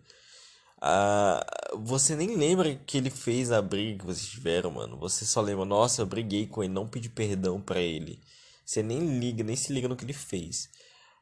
Ah, 0.78 1.42
você 1.74 2.14
nem 2.14 2.36
lembra 2.36 2.76
que 2.76 2.98
ele 2.98 3.08
fez 3.08 3.50
a 3.50 3.62
briga 3.62 4.00
que 4.00 4.04
vocês 4.04 4.28
tiveram, 4.28 4.70
mano. 4.70 4.98
Você 4.98 5.24
só 5.24 5.40
lembra, 5.40 5.64
nossa, 5.64 6.02
eu 6.02 6.06
briguei 6.06 6.46
com 6.46 6.62
ele, 6.62 6.74
não 6.74 6.86
pedi 6.86 7.08
perdão 7.08 7.62
para 7.62 7.80
ele. 7.80 8.20
Você 8.66 8.82
nem 8.82 9.18
liga, 9.18 9.42
nem 9.42 9.56
se 9.56 9.72
liga 9.72 9.88
no 9.88 9.96
que 9.96 10.04
ele 10.04 10.12
fez. 10.12 10.68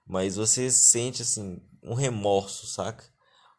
Mas 0.04 0.34
você 0.34 0.72
sente, 0.72 1.22
assim, 1.22 1.62
um 1.81 1.94
remorso, 1.94 2.66
saca? 2.66 3.05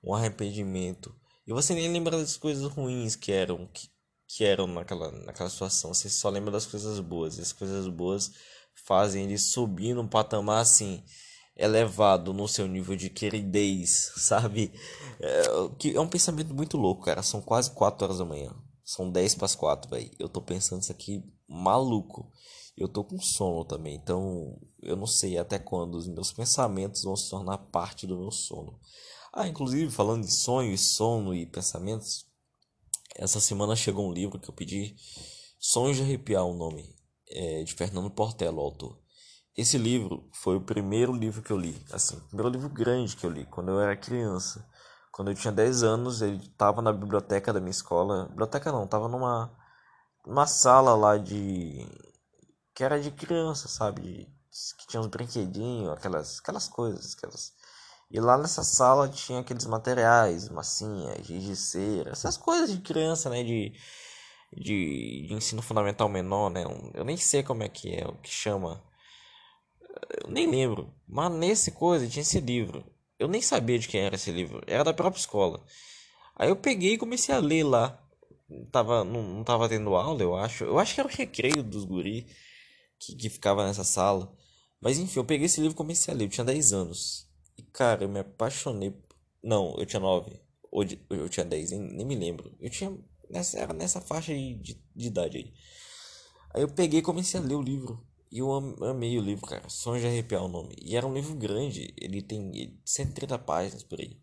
Um 0.04 0.14
arrependimento. 0.14 1.16
E 1.48 1.54
você 1.54 1.74
nem 1.74 1.90
lembra 1.90 2.18
das 2.18 2.36
coisas 2.36 2.70
ruins 2.70 3.16
que 3.16 3.32
eram, 3.32 3.70
que, 3.74 3.88
que 4.28 4.44
eram 4.44 4.68
naquela, 4.68 5.10
naquela 5.12 5.50
situação. 5.50 5.94
Você 5.94 6.10
só 6.10 6.30
lembra 6.30 6.52
das 6.52 6.66
coisas 6.66 7.00
boas. 7.00 7.38
E 7.38 7.42
as 7.42 7.54
coisas 7.54 7.88
boas 7.88 8.34
fazem 8.76 9.24
ele 9.24 9.38
subir 9.38 9.94
num 9.94 10.08
patamar 10.08 10.62
assim 10.62 11.02
elevado 11.56 12.34
no 12.34 12.48
seu 12.48 12.68
nível 12.68 12.96
de 12.96 13.10
queridez, 13.10 14.12
sabe? 14.18 14.74
É, 15.20 15.44
que 15.78 15.96
é 15.96 16.00
um 16.00 16.08
pensamento 16.08 16.54
muito 16.54 16.78
louco, 16.78 17.04
cara. 17.04 17.24
São 17.24 17.42
quase 17.42 17.72
4 17.72 18.06
horas 18.06 18.18
da 18.18 18.26
manhã. 18.26 18.54
São 18.84 19.10
10 19.10 19.36
para 19.36 19.46
as 19.46 19.56
4, 19.56 19.90
velho. 19.90 20.12
Eu 20.20 20.28
tô 20.28 20.42
pensando 20.42 20.82
isso 20.82 20.92
aqui 20.92 21.24
maluco. 21.48 22.32
Eu 22.76 22.88
tô 22.88 23.04
com 23.04 23.20
sono 23.20 23.64
também, 23.64 23.96
então 23.96 24.60
eu 24.82 24.96
não 24.96 25.06
sei 25.06 25.38
até 25.38 25.60
quando 25.60 25.94
os 25.94 26.08
meus 26.08 26.34
pensamentos 26.34 27.04
vão 27.04 27.16
se 27.16 27.30
tornar 27.30 27.58
parte 27.58 28.08
do 28.08 28.18
meu 28.18 28.32
sono. 28.32 28.80
Ah, 29.32 29.48
inclusive, 29.48 29.92
falando 29.92 30.26
de 30.26 30.32
sonho, 30.32 30.76
sono 30.76 31.36
e 31.36 31.46
pensamentos, 31.46 32.26
essa 33.16 33.40
semana 33.40 33.76
chegou 33.76 34.10
um 34.10 34.12
livro 34.12 34.40
que 34.40 34.50
eu 34.50 34.54
pedi, 34.56 34.96
Sonhos 35.60 35.98
de 35.98 36.04
Arrepiar, 36.04 36.46
o 36.46 36.54
nome, 36.54 36.96
é, 37.30 37.64
de 37.64 37.74
Fernando 37.74 38.10
Portela, 38.10 38.58
o 38.58 38.62
autor. 38.62 39.03
Esse 39.56 39.78
livro 39.78 40.28
foi 40.32 40.56
o 40.56 40.62
primeiro 40.62 41.14
livro 41.14 41.44
que 41.44 41.52
eu 41.52 41.58
li, 41.58 41.80
assim, 41.92 42.18
o 42.18 42.22
primeiro 42.22 42.50
livro 42.50 42.70
grande 42.70 43.16
que 43.16 43.24
eu 43.26 43.30
li, 43.30 43.46
quando 43.46 43.70
eu 43.70 43.80
era 43.80 43.96
criança. 43.96 44.68
Quando 45.12 45.30
eu 45.30 45.36
tinha 45.36 45.52
10 45.52 45.84
anos, 45.84 46.24
ele 46.24 46.38
estava 46.38 46.82
na 46.82 46.92
biblioteca 46.92 47.54
da 47.54 47.60
minha 47.60 47.70
escola. 47.70 48.28
Biblioteca 48.30 48.72
não, 48.72 48.86
estava 48.86 49.08
numa, 49.08 49.56
numa 50.26 50.48
sala 50.48 50.96
lá 50.96 51.18
de. 51.18 51.88
que 52.74 52.84
era 52.84 53.00
de 53.00 53.12
criança, 53.12 53.68
sabe? 53.68 54.28
Que 54.80 54.88
tinha 54.88 55.00
uns 55.02 55.08
brinquedinhos, 55.08 55.94
aquelas, 55.94 56.40
aquelas 56.40 56.68
coisas. 56.68 57.16
Aquelas... 57.16 57.54
E 58.10 58.20
lá 58.20 58.38
nessa 58.40 58.64
sala 58.64 59.08
tinha 59.10 59.42
aqueles 59.42 59.66
materiais, 59.68 60.50
massinha, 60.50 61.16
giz 61.24 61.44
de 61.44 61.56
cera, 61.56 62.12
essas 62.12 62.38
coisas 62.38 62.72
de 62.72 62.82
criança, 62.82 63.30
né? 63.30 63.44
De, 63.44 63.72
de, 64.52 65.28
de 65.28 65.34
ensino 65.34 65.62
fundamental 65.62 66.10
menor, 66.10 66.50
né? 66.50 66.64
Eu 66.96 67.04
nem 67.06 67.18
sei 67.18 67.44
como 67.44 67.64
é 67.64 67.70
que 67.70 67.96
é, 67.96 68.08
o 68.08 68.16
que 68.18 68.30
chama 68.32 68.82
eu 70.22 70.30
nem 70.30 70.50
lembro. 70.50 70.94
Mas 71.08 71.32
nesse 71.32 71.72
coisa 71.72 72.08
tinha 72.08 72.22
esse 72.22 72.40
livro. 72.40 72.86
Eu 73.18 73.28
nem 73.28 73.42
sabia 73.42 73.80
de 73.80 73.88
quem 73.88 74.02
era 74.02 74.16
esse 74.16 74.32
livro. 74.32 74.62
Era 74.68 74.84
da 74.84 74.94
própria 74.94 75.20
escola. 75.20 75.64
Aí 76.36 76.50
eu 76.50 76.56
peguei 76.56 76.94
e 76.94 76.98
comecei 76.98 77.34
a 77.34 77.40
ler 77.40 77.64
lá. 77.64 78.00
Tava, 78.72 79.04
não, 79.04 79.24
não 79.24 79.44
tava 79.44 79.70
tendo 79.70 79.96
aula, 79.96 80.22
eu 80.22 80.36
acho. 80.36 80.64
Eu 80.64 80.78
acho 80.80 80.94
que 80.94 81.00
era 81.00 81.10
o 81.10 81.12
recreio 81.12 81.64
dos 81.64 81.86
guri 81.86 82.28
que, 83.00 83.16
que 83.16 83.30
ficava 83.30 83.66
nessa 83.66 83.84
sala. 83.84 84.36
Mas 84.82 85.00
enfim, 85.00 85.20
eu 85.20 85.26
peguei 85.26 85.46
esse 85.46 85.62
livro 85.62 85.74
e 85.74 85.78
comecei 85.78 86.14
a 86.14 86.18
ler. 86.18 86.26
Eu 86.26 86.30
tinha 86.30 86.46
10 86.46 86.74
anos. 86.74 87.28
E 87.58 87.64
cara, 87.64 88.04
eu 88.04 88.10
me 88.10 88.20
apaixonei. 88.20 88.94
Não, 89.44 89.76
eu 89.78 89.86
tinha 89.86 90.00
9. 90.00 90.40
Ou 90.72 90.84
de, 90.84 91.00
eu 91.10 91.30
tinha 91.30 91.46
10, 91.46 91.72
nem, 91.72 91.80
nem 91.80 92.06
me 92.06 92.16
lembro. 92.16 92.56
Eu 92.60 92.70
tinha. 92.70 92.96
Nessa, 93.30 93.60
era 93.60 93.74
nessa 93.74 94.02
faixa 94.02 94.34
de, 94.34 94.56
de 94.96 95.08
idade 95.08 95.38
aí. 95.38 95.54
Aí 96.54 96.62
eu 96.62 96.68
peguei 96.68 97.00
e 97.00 97.04
comecei 97.04 97.40
a 97.40 97.44
ler 97.44 97.56
o 97.56 97.62
livro. 97.62 98.06
E 98.34 98.40
eu 98.40 98.52
amei 98.52 99.16
o 99.20 99.22
livro, 99.22 99.46
cara. 99.46 99.70
Sonho 99.70 100.02
de 100.02 100.08
arrepiar 100.08 100.44
o 100.44 100.48
nome. 100.48 100.76
E 100.82 100.96
era 100.96 101.06
um 101.06 101.14
livro 101.14 101.36
grande. 101.36 101.94
Ele 101.96 102.20
tem 102.20 102.80
130 102.84 103.38
páginas 103.38 103.84
por 103.84 104.00
aí. 104.02 104.18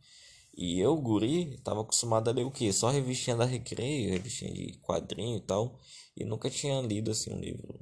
E 0.53 0.81
eu, 0.81 0.97
guri, 0.97 1.61
tava 1.63 1.83
acostumado 1.83 2.29
a 2.29 2.33
ler 2.33 2.45
o 2.45 2.51
quê? 2.51 2.73
Só 2.73 2.91
revistinha 2.91 3.37
da 3.37 3.45
Recreio, 3.45 4.11
revistinha 4.11 4.53
de 4.53 4.73
quadrinho 4.83 5.37
e 5.37 5.41
tal. 5.41 5.79
E 6.17 6.25
nunca 6.25 6.51
tinha 6.51 6.81
lido, 6.81 7.13
assim, 7.13 7.33
um 7.33 7.39
livro. 7.39 7.79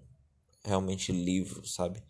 Realmente 0.63 1.13
livro, 1.13 1.67
sabe? 1.67 2.03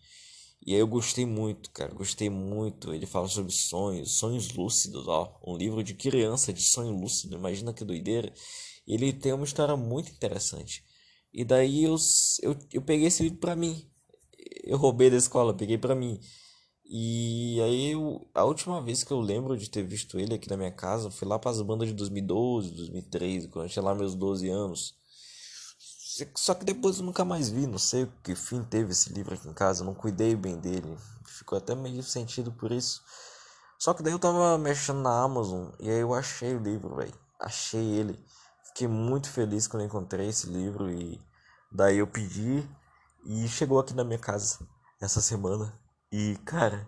E 0.65 0.73
aí 0.73 0.81
eu 0.81 0.87
gostei 0.87 1.25
muito, 1.25 1.71
cara. 1.71 1.93
Gostei 1.93 2.29
muito. 2.29 2.93
Ele 2.93 3.05
fala 3.05 3.29
sobre 3.29 3.53
sonhos, 3.53 4.17
sonhos 4.17 4.51
lúcidos, 4.51 5.07
ó. 5.07 5.39
Um 5.47 5.55
livro 5.55 5.81
de 5.81 5.93
criança 5.93 6.51
de 6.51 6.61
sonho 6.61 6.91
lúcido. 6.91 7.37
Imagina 7.37 7.73
que 7.73 7.85
doideira. 7.85 8.33
Ele 8.85 9.13
tem 9.13 9.31
uma 9.31 9.45
história 9.45 9.77
muito 9.77 10.11
interessante. 10.11 10.83
E 11.33 11.45
daí 11.45 11.85
eu, 11.85 11.95
eu, 12.41 12.59
eu 12.73 12.81
peguei 12.81 13.07
esse 13.07 13.23
livro 13.23 13.39
pra 13.39 13.55
mim. 13.55 13.89
Eu 14.69 14.77
roubei 14.77 15.09
da 15.09 15.17
escola, 15.17 15.51
peguei 15.51 15.79
pra 15.79 15.95
mim. 15.95 16.21
E 16.85 17.59
aí 17.59 17.91
eu, 17.91 18.29
a 18.35 18.43
última 18.43 18.79
vez 18.79 19.03
que 19.03 19.11
eu 19.11 19.19
lembro 19.19 19.57
de 19.57 19.67
ter 19.67 19.81
visto 19.81 20.19
ele 20.19 20.35
aqui 20.35 20.47
na 20.47 20.55
minha 20.55 20.71
casa 20.71 21.09
foi 21.09 21.27
lá 21.27 21.39
para 21.39 21.49
as 21.49 21.59
bandas 21.63 21.87
de 21.87 21.95
2012, 21.95 22.75
2013, 22.75 23.47
quando 23.47 23.65
eu 23.65 23.69
tinha 23.69 23.83
lá 23.83 23.95
meus 23.95 24.13
12 24.13 24.47
anos. 24.47 24.93
Só 26.35 26.53
que 26.53 26.63
depois 26.63 26.99
eu 26.99 27.03
nunca 27.03 27.25
mais 27.25 27.49
vi, 27.49 27.65
não 27.65 27.79
sei 27.79 28.07
que 28.23 28.35
fim 28.35 28.63
teve 28.63 28.91
esse 28.91 29.11
livro 29.11 29.33
aqui 29.33 29.47
em 29.47 29.53
casa, 29.53 29.83
não 29.83 29.95
cuidei 29.95 30.35
bem 30.35 30.59
dele. 30.59 30.95
Ficou 31.25 31.57
até 31.57 31.73
meio 31.73 32.03
sentido 32.03 32.51
por 32.51 32.71
isso. 32.71 33.01
Só 33.79 33.95
que 33.95 34.03
daí 34.03 34.13
eu 34.13 34.19
tava 34.19 34.55
mexendo 34.59 35.01
na 35.01 35.23
Amazon 35.23 35.69
e 35.79 35.89
aí 35.89 35.99
eu 35.99 36.13
achei 36.13 36.55
o 36.55 36.61
livro, 36.61 36.95
velho. 36.95 37.13
Achei 37.39 37.83
ele. 37.83 38.19
Fiquei 38.65 38.87
muito 38.87 39.31
feliz 39.31 39.67
quando 39.67 39.85
encontrei 39.85 40.27
esse 40.27 40.47
livro 40.47 40.91
e 40.91 41.19
daí 41.71 41.97
eu 41.97 42.05
pedi 42.05 42.69
e 43.25 43.47
chegou 43.47 43.79
aqui 43.79 43.93
na 43.93 44.03
minha 44.03 44.19
casa 44.19 44.59
essa 45.01 45.21
semana. 45.21 45.73
E 46.11 46.35
cara, 46.45 46.87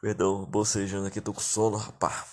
perdão, 0.00 0.44
bocejando 0.44 1.06
aqui, 1.06 1.20
tô 1.20 1.32
com 1.32 1.40
sono, 1.40 1.76
rapá. 1.76 2.26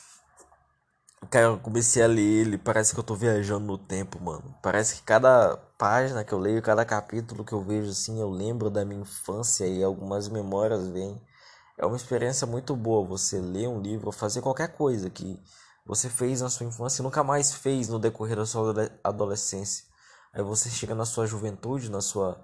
Cara, 1.30 1.48
eu 1.48 1.60
comecei 1.60 2.02
a 2.02 2.08
ler 2.08 2.22
ele, 2.22 2.58
parece 2.58 2.94
que 2.94 3.00
eu 3.00 3.04
tô 3.04 3.14
viajando 3.14 3.66
no 3.66 3.78
tempo, 3.78 4.20
mano. 4.22 4.56
Parece 4.64 4.96
que 4.96 5.04
cada 5.04 5.58
página 5.78 6.24
que 6.24 6.34
eu 6.34 6.40
leio, 6.40 6.62
cada 6.62 6.84
capítulo 6.86 7.44
que 7.44 7.54
eu 7.54 7.62
vejo, 7.64 7.92
assim, 7.92 8.20
eu 8.20 8.30
lembro 8.30 8.70
da 8.70 8.84
minha 8.86 9.02
infância 9.02 9.68
e 9.68 9.84
algumas 9.84 10.28
memórias 10.30 10.88
vêm. 10.88 11.22
É 11.78 11.86
uma 11.86 11.96
experiência 11.96 12.48
muito 12.48 12.76
boa 12.76 13.06
você 13.08 13.40
ler 13.40 13.68
um 13.68 13.82
livro 13.82 14.12
fazer 14.12 14.42
qualquer 14.42 14.76
coisa 14.76 15.10
que 15.10 15.40
você 15.86 16.10
fez 16.10 16.42
na 16.42 16.50
sua 16.50 16.66
infância 16.66 17.02
e 17.02 17.04
nunca 17.04 17.24
mais 17.24 17.54
fez 17.54 17.88
no 17.90 18.00
decorrer 18.00 18.36
da 18.36 18.46
sua 18.46 18.74
adolescência. 19.04 19.86
Aí 20.34 20.44
você 20.44 20.70
chega 20.70 20.96
na 20.96 21.06
sua 21.06 21.26
juventude, 21.26 21.90
na 21.90 22.02
sua 22.02 22.40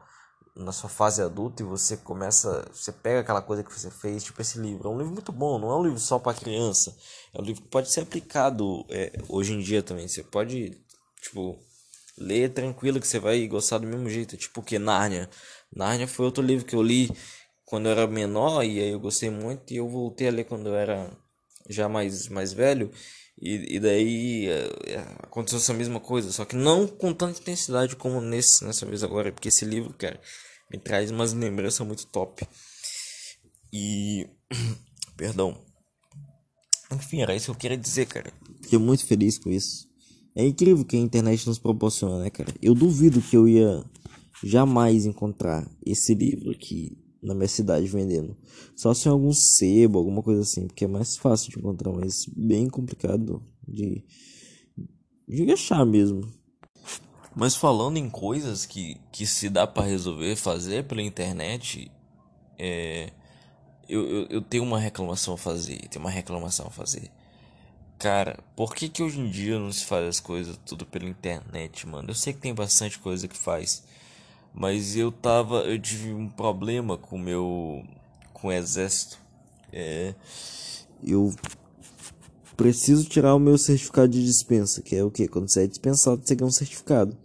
na 0.56 0.72
sua 0.72 0.90
fase 0.90 1.22
adulta 1.22 1.62
e 1.62 1.66
você 1.66 1.98
começa, 1.98 2.66
você 2.74 2.92
pega 2.92 3.20
aquela 3.20 3.42
coisa 3.42 3.64
que 3.64 3.78
você 3.78 3.92
fez, 3.92 4.24
tipo 4.24 4.42
esse 4.42 4.58
livro. 4.58 4.88
É 4.88 4.92
um 4.92 4.98
livro 4.98 5.14
muito 5.14 5.32
bom, 5.32 5.60
não 5.60 5.70
é 5.70 5.76
um 5.76 5.84
livro 5.84 6.00
só 6.00 6.18
para 6.18 6.38
criança. 6.38 6.96
É 7.34 7.42
um 7.42 7.44
livro 7.44 7.62
que 7.62 7.68
pode 7.68 7.92
ser 7.92 8.02
aplicado 8.02 8.86
é, 8.90 9.12
hoje 9.28 9.54
em 9.54 9.60
dia 9.60 9.84
também. 9.84 10.08
Você 10.08 10.24
pode, 10.24 10.82
tipo, 11.22 11.60
ler 12.18 12.54
tranquilo 12.54 13.02
que 13.02 13.08
você 13.08 13.20
vai 13.20 13.46
gostar 13.48 13.80
do 13.80 13.88
mesmo 13.88 14.10
jeito. 14.10 14.38
Tipo 14.38 14.64
que 14.64 14.80
Nárnia. 14.80 15.30
Nárnia 15.76 16.08
foi 16.08 16.26
outro 16.26 16.44
livro 16.44 16.66
que 16.66 16.76
eu 16.76 16.82
li 16.82 17.10
quando 17.66 17.88
eu 17.88 17.92
era 17.92 18.08
menor 18.08 18.64
e 18.64 18.80
aí 18.80 18.92
eu 18.92 19.00
gostei 19.00 19.30
muito 19.30 19.74
e 19.74 19.78
eu 19.78 19.90
voltei 19.90 20.28
a 20.30 20.32
ler 20.32 20.46
quando 20.46 20.68
eu 20.68 20.76
era 20.76 21.12
já 21.70 21.90
mais, 21.90 22.30
mais 22.30 22.54
velho. 22.54 22.92
E, 23.42 23.76
e 23.76 23.80
daí 23.80 24.48
é, 24.48 24.94
é, 24.94 25.00
aconteceu 25.24 25.60
essa 25.60 25.74
mesma 25.74 26.00
coisa, 26.00 26.32
só 26.32 26.46
que 26.46 26.56
não 26.56 26.88
com 26.88 27.14
tanta 27.14 27.40
intensidade 27.40 27.96
como 27.96 28.22
nesse, 28.22 28.64
nessa 28.64 28.86
vez 28.86 29.04
agora, 29.04 29.32
porque 29.32 29.50
esse 29.50 29.66
livro, 29.66 29.94
cara, 29.94 30.20
me 30.72 30.80
traz 30.80 31.12
umas 31.12 31.34
lembranças 31.34 31.86
muito 31.86 32.08
top. 32.08 32.48
E. 33.72 34.28
Perdão. 35.18 35.62
Enfim, 36.92 37.22
era 37.22 37.36
isso 37.36 37.46
que 37.46 37.52
eu 37.52 37.56
queria 37.56 37.78
dizer, 37.78 38.06
cara. 38.06 38.32
Fiquei 38.62 38.80
muito 38.80 39.06
feliz 39.06 39.38
com 39.38 39.50
isso. 39.50 39.88
É 40.36 40.46
incrível 40.46 40.84
que 40.84 40.96
a 40.96 41.00
internet 41.00 41.48
nos 41.48 41.58
proporciona, 41.58 42.20
né, 42.20 42.30
cara? 42.30 42.54
Eu 42.62 42.76
duvido 42.76 43.22
que 43.22 43.36
eu 43.36 43.48
ia 43.48 43.84
jamais 44.44 45.06
encontrar 45.06 45.66
esse 45.86 46.14
livro 46.14 46.52
aqui 46.52 46.98
na 47.26 47.34
minha 47.34 47.48
cidade 47.48 47.88
vendendo. 47.88 48.38
Só 48.76 48.94
se 48.94 49.08
em 49.08 49.12
algum 49.12 49.34
sebo, 49.34 50.00
alguma 50.00 50.22
coisa 50.22 50.42
assim, 50.42 50.68
porque 50.68 50.86
é 50.86 50.88
mais 50.88 51.18
fácil 51.18 51.52
de 51.52 51.60
encontrar, 51.60 51.92
mas 51.92 52.26
bem 52.36 52.70
complicado 52.70 53.44
de, 53.68 54.04
de 55.28 55.52
achar 55.52 55.86
mesmo. 55.86 56.22
Mas 57.36 57.56
falando 57.56 57.98
em 57.98 58.10
coisas 58.10 58.66
que, 58.66 58.98
que 59.12 59.26
se 59.26 59.50
dá 59.50 59.68
para 59.68 59.86
resolver 59.86 60.36
fazer 60.38 60.86
pela 60.86 61.02
internet, 61.02 61.92
é, 62.58 63.12
eu, 63.90 64.08
eu, 64.08 64.28
eu 64.30 64.42
tenho 64.42 64.64
uma 64.64 64.80
reclamação 64.80 65.34
a 65.34 65.38
fazer. 65.38 65.80
Tenho 65.90 66.04
uma 66.04 66.12
reclamação 66.12 66.68
a 66.68 66.72
fazer. 66.72 67.12
Cara, 67.98 68.40
por 68.56 68.76
que 68.76 68.90
que 68.90 69.04
hoje 69.04 69.20
em 69.20 69.30
dia 69.30 69.58
não 69.60 69.72
se 69.72 69.86
faz 69.86 70.06
as 70.06 70.20
coisas 70.20 70.58
tudo 70.66 70.86
pela 70.86 71.10
internet, 71.10 71.88
mano? 71.88 72.10
Eu 72.10 72.16
sei 72.16 72.34
que 72.34 72.40
tem 72.40 72.54
bastante 72.54 73.00
coisa 73.00 73.28
que 73.28 73.38
faz. 73.38 73.84
Mas 74.56 74.96
eu 74.96 75.12
tava. 75.12 75.60
Eu 75.64 75.78
tive 75.80 76.14
um 76.14 76.30
problema 76.30 76.98
com 76.98 77.18
meu. 77.18 77.84
com 78.34 78.48
o 78.48 78.52
exército. 78.52 79.20
É. 79.72 80.16
Eu 81.04 81.34
preciso 82.56 83.04
tirar 83.04 83.36
o 83.36 83.40
meu 83.40 83.58
certificado 83.58 84.08
de 84.08 84.24
dispensa, 84.24 84.82
que 84.82 84.96
é 84.96 85.04
o 85.04 85.12
que? 85.12 85.28
Quando 85.28 85.50
você 85.50 85.64
é 85.64 85.68
dispensado, 85.68 86.22
você 86.24 86.36
ganha 86.36 86.48
um 86.48 86.52
certificado. 86.52 87.16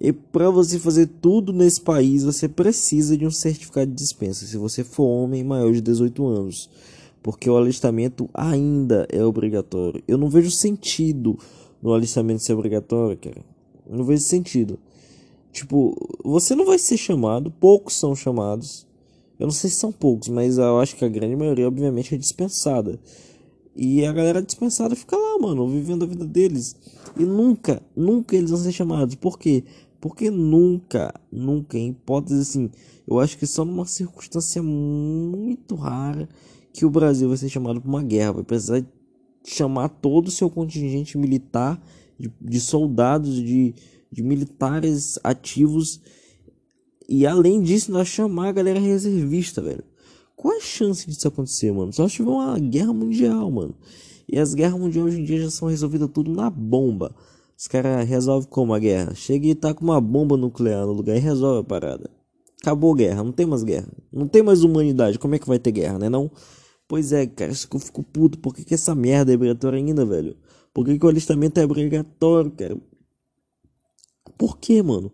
E 0.00 0.12
para 0.12 0.48
você 0.48 0.78
fazer 0.78 1.08
tudo 1.20 1.52
nesse 1.52 1.80
país, 1.80 2.22
você 2.22 2.48
precisa 2.48 3.16
de 3.16 3.26
um 3.26 3.30
certificado 3.30 3.90
de 3.90 3.96
dispensa, 3.96 4.46
se 4.46 4.56
você 4.56 4.82
for 4.82 5.04
homem 5.04 5.44
maior 5.44 5.72
de 5.72 5.80
18 5.80 6.26
anos. 6.26 6.70
Porque 7.22 7.50
o 7.50 7.56
alistamento 7.58 8.30
ainda 8.32 9.06
é 9.10 9.22
obrigatório. 9.22 10.02
Eu 10.08 10.16
não 10.16 10.30
vejo 10.30 10.50
sentido 10.50 11.38
no 11.82 11.92
alistamento 11.92 12.42
ser 12.42 12.54
obrigatório, 12.54 13.18
cara. 13.18 13.44
Eu 13.86 13.98
não 13.98 14.04
vejo 14.04 14.22
sentido. 14.22 14.78
Tipo, 15.52 15.94
você 16.24 16.54
não 16.54 16.64
vai 16.64 16.78
ser 16.78 16.96
chamado, 16.96 17.50
poucos 17.50 17.94
são 17.94 18.14
chamados. 18.14 18.86
Eu 19.38 19.46
não 19.46 19.52
sei 19.52 19.70
se 19.70 19.76
são 19.76 19.90
poucos, 19.90 20.28
mas 20.28 20.58
eu 20.58 20.78
acho 20.78 20.96
que 20.96 21.04
a 21.04 21.08
grande 21.08 21.34
maioria, 21.34 21.66
obviamente, 21.66 22.14
é 22.14 22.18
dispensada. 22.18 23.00
E 23.74 24.04
a 24.04 24.12
galera 24.12 24.42
dispensada 24.42 24.94
fica 24.94 25.16
lá, 25.16 25.38
mano, 25.38 25.66
vivendo 25.68 26.04
a 26.04 26.06
vida 26.06 26.26
deles. 26.26 26.76
E 27.18 27.24
nunca, 27.24 27.82
nunca 27.96 28.36
eles 28.36 28.50
vão 28.50 28.58
ser 28.58 28.72
chamados. 28.72 29.14
Por 29.14 29.38
quê? 29.38 29.64
Porque 30.00 30.30
nunca, 30.30 31.14
nunca, 31.30 31.78
em 31.78 31.88
hipótese 31.88 32.40
assim, 32.40 32.70
eu 33.06 33.18
acho 33.18 33.38
que 33.38 33.46
só 33.46 33.64
numa 33.64 33.86
circunstância 33.86 34.62
muito 34.62 35.74
rara 35.74 36.28
que 36.72 36.84
o 36.84 36.90
Brasil 36.90 37.28
vai 37.28 37.36
ser 37.36 37.48
chamado 37.48 37.80
para 37.80 37.88
uma 37.88 38.02
guerra. 38.02 38.32
Vai 38.32 38.44
precisar 38.44 38.84
chamar 39.44 39.88
todo 39.88 40.28
o 40.28 40.30
seu 40.30 40.50
contingente 40.50 41.16
militar, 41.16 41.80
de, 42.18 42.30
de 42.40 42.60
soldados, 42.60 43.34
de, 43.34 43.74
de 44.10 44.22
militares 44.22 45.18
ativos. 45.22 46.00
E 47.08 47.26
além 47.26 47.62
disso, 47.62 47.92
nós 47.92 48.08
chamar 48.08 48.48
a 48.48 48.52
galera 48.52 48.78
reservista, 48.80 49.60
velho. 49.60 49.84
Qual 50.36 50.56
a 50.56 50.60
chance 50.60 51.06
disso 51.06 51.28
acontecer, 51.28 51.70
mano? 51.72 51.92
Só 51.92 52.08
se 52.08 52.16
tiver 52.16 52.30
uma 52.30 52.58
guerra 52.58 52.92
mundial, 52.92 53.50
mano. 53.50 53.74
E 54.28 54.38
as 54.38 54.54
guerras 54.54 54.80
mundiais 54.80 55.08
hoje 55.08 55.20
em 55.20 55.24
dia 55.24 55.42
já 55.42 55.50
são 55.50 55.68
resolvidas 55.68 56.08
tudo 56.12 56.30
na 56.30 56.48
bomba. 56.48 57.14
Os 57.58 57.68
caras 57.68 58.08
resolvem 58.08 58.48
como 58.48 58.72
a 58.72 58.78
guerra? 58.78 59.14
Chega 59.14 59.46
e 59.46 59.54
tá 59.54 59.74
com 59.74 59.84
uma 59.84 60.00
bomba 60.00 60.36
nuclear 60.36 60.86
no 60.86 60.92
lugar 60.92 61.16
e 61.16 61.20
resolve 61.20 61.60
a 61.60 61.64
parada. 61.64 62.08
Acabou 62.62 62.94
a 62.94 62.96
guerra, 62.96 63.22
não 63.22 63.32
tem 63.32 63.44
mais 63.44 63.62
guerra. 63.62 63.88
Não 64.12 64.26
tem 64.26 64.42
mais 64.42 64.62
humanidade. 64.62 65.18
Como 65.18 65.34
é 65.34 65.38
que 65.38 65.46
vai 65.46 65.58
ter 65.58 65.72
guerra, 65.72 65.98
né 65.98 66.08
não? 66.08 66.30
Pois 66.88 67.12
é, 67.12 67.26
cara, 67.26 67.52
isso 67.52 67.68
que 67.68 67.76
eu 67.76 67.80
fico 67.80 68.02
puto. 68.02 68.38
Por 68.38 68.54
que, 68.54 68.64
que 68.64 68.74
essa 68.74 68.94
merda 68.94 69.32
é 69.32 69.34
obrigatória 69.34 69.78
ainda, 69.78 70.06
velho? 70.06 70.36
Por 70.72 70.86
que, 70.86 70.98
que 70.98 71.04
o 71.04 71.08
alistamento 71.08 71.60
é 71.60 71.64
obrigatório, 71.64 72.50
cara? 72.50 72.76
Por 74.40 74.56
que, 74.56 74.82
mano? 74.82 75.12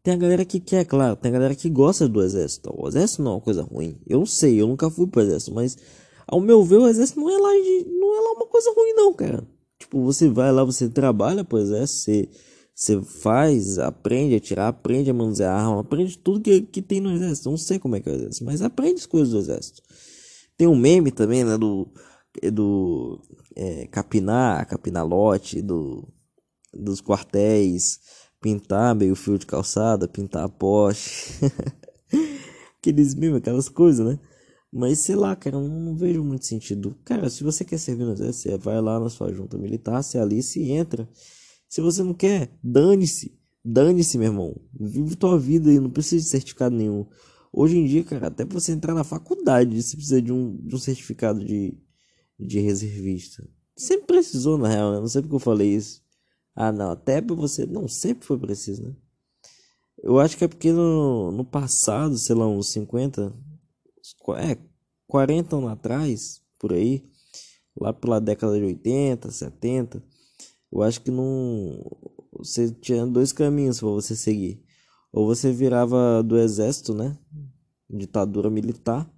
Tem 0.00 0.14
a 0.14 0.16
galera 0.16 0.44
que 0.44 0.60
quer, 0.60 0.84
claro, 0.84 1.16
tem 1.16 1.28
a 1.28 1.32
galera 1.32 1.56
que 1.56 1.68
gosta 1.68 2.08
do 2.08 2.22
exército. 2.22 2.72
O 2.72 2.86
exército 2.86 3.20
não 3.20 3.32
é 3.32 3.34
uma 3.34 3.40
coisa 3.40 3.62
ruim. 3.64 3.98
Eu 4.06 4.24
sei, 4.26 4.60
eu 4.60 4.68
nunca 4.68 4.88
fui 4.88 5.08
pro 5.08 5.22
exército, 5.22 5.52
mas 5.52 5.76
ao 6.24 6.40
meu 6.40 6.62
ver, 6.62 6.76
o 6.76 6.86
exército 6.86 7.18
não 7.18 7.28
é 7.28 7.36
lá, 7.36 7.50
de, 7.50 7.84
não 7.90 8.14
é 8.16 8.20
lá 8.20 8.32
uma 8.36 8.46
coisa 8.46 8.72
ruim, 8.76 8.92
não, 8.92 9.12
cara. 9.12 9.44
Tipo, 9.76 10.04
você 10.04 10.28
vai 10.28 10.52
lá, 10.52 10.62
você 10.62 10.88
trabalha 10.88 11.42
pro 11.42 11.58
exército, 11.58 11.98
você, 11.98 12.28
você 12.72 13.02
faz, 13.02 13.76
aprende 13.76 14.36
a 14.36 14.40
tirar, 14.40 14.68
aprende 14.68 15.10
a 15.10 15.14
manusear 15.14 15.52
arma, 15.52 15.80
aprende 15.80 16.16
tudo 16.16 16.40
que, 16.40 16.60
que 16.60 16.80
tem 16.80 17.00
no 17.00 17.10
exército. 17.10 17.50
Não 17.50 17.56
sei 17.56 17.80
como 17.80 17.96
é 17.96 18.00
que 18.00 18.08
é 18.08 18.12
o 18.12 18.14
exército, 18.14 18.44
mas 18.44 18.62
aprende 18.62 19.00
as 19.00 19.06
coisas 19.06 19.30
do 19.30 19.38
exército. 19.40 19.82
Tem 20.56 20.68
um 20.68 20.76
meme 20.76 21.10
também, 21.10 21.42
né, 21.42 21.58
do, 21.58 21.88
do 22.52 23.20
é, 23.56 23.88
capinar, 23.88 24.64
capinalote, 24.68 25.60
do, 25.60 26.06
dos 26.72 27.00
quartéis 27.00 27.98
pintar 28.44 28.94
meio 28.94 29.16
fio 29.16 29.38
de 29.38 29.46
calçada, 29.46 30.06
pintar 30.06 30.46
poste. 30.50 31.32
Aqueles 32.78 33.14
mesmo, 33.14 33.36
aquelas 33.38 33.70
coisas, 33.70 34.04
né? 34.04 34.18
Mas 34.70 34.98
sei 34.98 35.16
lá, 35.16 35.34
cara, 35.34 35.56
eu 35.56 35.66
não 35.66 35.96
vejo 35.96 36.22
muito 36.22 36.44
sentido. 36.44 36.94
Cara, 37.06 37.30
se 37.30 37.42
você 37.42 37.64
quer 37.64 37.78
servir 37.78 38.04
no 38.04 38.12
exército, 38.12 38.50
você 38.50 38.58
vai 38.58 38.78
lá 38.82 39.00
na 39.00 39.08
sua 39.08 39.32
junta 39.32 39.56
militar, 39.56 40.02
você 40.02 40.18
ali 40.18 40.42
se 40.42 40.62
entra. 40.70 41.08
Se 41.66 41.80
você 41.80 42.02
não 42.02 42.12
quer, 42.12 42.50
dane-se. 42.62 43.34
Dane-se, 43.64 44.18
meu 44.18 44.26
irmão. 44.26 44.54
Vive 44.78 45.16
tua 45.16 45.38
vida 45.38 45.72
e 45.72 45.80
não 45.80 45.88
precisa 45.88 46.22
de 46.22 46.28
certificado 46.28 46.76
nenhum. 46.76 47.06
Hoje 47.50 47.78
em 47.78 47.86
dia, 47.86 48.04
cara, 48.04 48.26
até 48.26 48.44
pra 48.44 48.60
você 48.60 48.72
entrar 48.72 48.92
na 48.92 49.04
faculdade, 49.04 49.82
você 49.82 49.96
precisa 49.96 50.20
de 50.20 50.30
um, 50.30 50.54
de 50.58 50.74
um 50.74 50.78
certificado 50.78 51.42
de, 51.42 51.78
de 52.38 52.60
reservista. 52.60 53.48
Sempre 53.74 54.08
precisou, 54.08 54.58
na 54.58 54.68
real, 54.68 54.92
né? 54.92 55.00
Não 55.00 55.08
sei 55.08 55.22
porque 55.22 55.36
eu 55.36 55.40
falei 55.40 55.74
isso. 55.74 56.03
Ah, 56.54 56.72
não, 56.72 56.90
até 56.92 57.20
você. 57.20 57.66
Não, 57.66 57.88
sempre 57.88 58.26
foi 58.26 58.38
preciso, 58.38 58.82
né? 58.82 58.94
Eu 60.02 60.18
acho 60.20 60.36
que 60.36 60.44
é 60.44 60.48
porque 60.48 60.72
no, 60.72 61.32
no 61.32 61.44
passado, 61.44 62.16
sei 62.18 62.36
lá, 62.36 62.46
uns 62.46 62.70
50, 62.72 63.34
é, 64.36 64.58
40 65.08 65.56
anos 65.56 65.70
atrás, 65.70 66.42
por 66.58 66.72
aí, 66.72 67.08
lá 67.78 67.92
pela 67.92 68.20
década 68.20 68.58
de 68.58 68.64
80, 68.64 69.30
70, 69.30 70.02
eu 70.72 70.82
acho 70.82 71.00
que 71.00 71.10
não. 71.10 71.80
Você 72.32 72.70
tinha 72.70 73.06
dois 73.06 73.32
caminhos 73.32 73.78
para 73.80 73.88
você 73.88 74.14
seguir. 74.16 74.62
Ou 75.12 75.26
você 75.26 75.52
virava 75.52 76.22
do 76.22 76.36
exército, 76.36 76.92
né? 76.92 77.16
Ditadura 77.88 78.50
militar. 78.50 79.08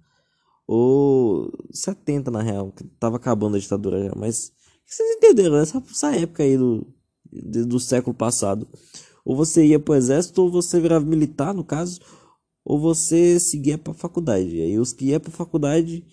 Ou 0.67 1.51
70 1.71 2.29
na 2.29 2.41
real, 2.41 2.71
que 2.71 2.83
tava 2.83 3.17
acabando 3.17 3.57
a 3.57 3.59
ditadura 3.59 4.03
já. 4.05 4.13
Mas 4.15 4.51
vocês 4.85 5.17
entenderam, 5.17 5.57
essa, 5.57 5.79
essa 5.79 6.15
época 6.15 6.43
aí 6.43 6.57
do, 6.57 6.85
do 7.31 7.79
século 7.79 8.15
passado. 8.15 8.67
Ou 9.25 9.35
você 9.35 9.65
ia 9.65 9.79
pro 9.79 9.95
exército, 9.95 10.41
ou 10.41 10.49
você 10.49 10.79
virava 10.79 11.05
militar, 11.05 11.53
no 11.53 11.63
caso, 11.63 11.99
ou 12.63 12.79
você 12.79 13.39
seguia 13.39 13.77
pra 13.77 13.93
faculdade. 13.93 14.55
E 14.55 14.61
aí 14.61 14.79
os 14.79 14.93
que 14.93 15.05
iam 15.05 15.19
pra 15.19 15.31
faculdade 15.31 16.05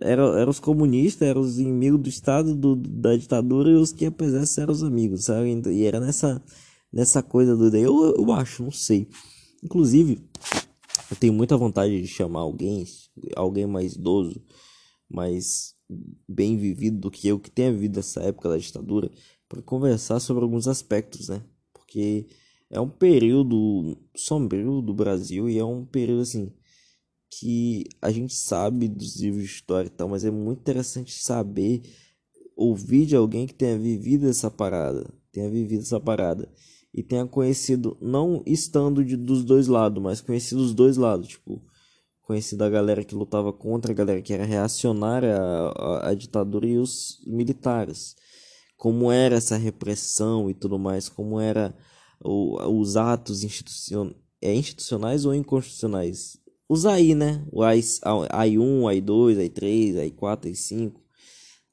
eram, 0.00 0.36
eram 0.36 0.50
os 0.50 0.60
comunistas, 0.60 1.28
eram 1.28 1.40
os 1.40 1.58
inimigos 1.58 2.00
do 2.00 2.08
Estado, 2.08 2.54
do, 2.54 2.76
da 2.76 3.16
ditadura, 3.16 3.70
e 3.70 3.74
os 3.74 3.92
que 3.92 4.04
iam 4.04 4.12
pro 4.12 4.26
exército 4.26 4.60
eram 4.60 4.72
os 4.72 4.82
amigos, 4.82 5.24
sabe? 5.24 5.60
E 5.70 5.84
era 5.84 6.00
nessa, 6.00 6.42
nessa 6.92 7.22
coisa 7.22 7.56
do. 7.56 7.74
Eu, 7.76 8.14
eu 8.16 8.32
acho, 8.32 8.62
não 8.62 8.70
sei. 8.70 9.08
Inclusive, 9.62 10.18
eu 11.10 11.16
tenho 11.16 11.32
muita 11.32 11.56
vontade 11.56 12.00
de 12.00 12.08
chamar 12.08 12.40
alguém, 12.40 12.84
alguém 13.36 13.66
mais 13.66 13.94
idoso, 13.94 14.42
mais 15.10 15.74
bem 16.28 16.56
vivido 16.56 16.98
do 16.98 17.10
que 17.10 17.28
eu, 17.28 17.38
que 17.38 17.50
tenha 17.50 17.72
vivido 17.72 18.00
essa 18.00 18.20
época 18.22 18.48
da 18.48 18.56
ditadura, 18.56 19.10
para 19.48 19.62
conversar 19.62 20.20
sobre 20.20 20.44
alguns 20.44 20.66
aspectos, 20.66 21.28
né? 21.28 21.42
Porque 21.72 22.26
é 22.70 22.80
um 22.80 22.88
período 22.88 23.98
sombrio 24.16 24.80
do 24.80 24.94
Brasil 24.94 25.48
e 25.48 25.58
é 25.58 25.64
um 25.64 25.84
período 25.84 26.22
assim 26.22 26.52
que 27.38 27.84
a 28.00 28.10
gente 28.10 28.34
sabe 28.34 28.88
dos 28.88 29.20
livros 29.20 29.44
de 29.44 29.50
história 29.50 29.86
e 29.86 29.90
tal, 29.90 30.08
mas 30.08 30.24
é 30.24 30.30
muito 30.30 30.60
interessante 30.60 31.12
saber 31.22 31.82
ouvir 32.54 33.06
de 33.06 33.16
alguém 33.16 33.46
que 33.46 33.54
tenha 33.54 33.78
vivido 33.78 34.28
essa 34.28 34.50
parada, 34.50 35.08
tenha 35.32 35.48
vivido 35.48 35.80
essa 35.80 35.98
parada 35.98 36.48
e 36.92 37.02
tenha 37.02 37.26
conhecido 37.26 37.96
não 38.00 38.42
estando 38.46 39.02
de, 39.02 39.16
dos 39.16 39.44
dois 39.44 39.66
lados, 39.66 40.02
mas 40.02 40.20
conhecido 40.20 40.60
os 40.60 40.74
dois 40.74 40.96
lados, 40.96 41.28
tipo, 41.28 41.62
conhecido 42.22 42.62
a 42.62 42.70
galera 42.70 43.04
que 43.04 43.14
lutava 43.14 43.52
contra 43.52 43.92
a 43.92 43.94
galera 43.94 44.22
que 44.22 44.32
era 44.32 44.44
reacionária 44.44 45.36
à, 46.02 46.14
ditadura 46.14 46.66
e 46.66 46.78
os 46.78 47.22
militares. 47.26 48.16
Como 48.76 49.12
era 49.12 49.36
essa 49.36 49.56
repressão 49.56 50.50
e 50.50 50.54
tudo 50.54 50.78
mais, 50.78 51.08
como 51.08 51.40
era 51.40 51.74
os 52.20 52.96
atos 52.96 53.44
institucion, 53.44 54.12
é, 54.40 54.54
institucionais 54.54 55.24
ou 55.24 55.34
inconstitucionais. 55.34 56.40
Os 56.68 56.86
AI, 56.86 57.14
né? 57.14 57.44
O 57.52 57.62
AI, 57.62 57.80
AI1, 57.80 58.82
AI2, 58.82 59.36
AI3, 59.36 60.12
AI4, 60.12 60.50
AI5. 60.50 60.94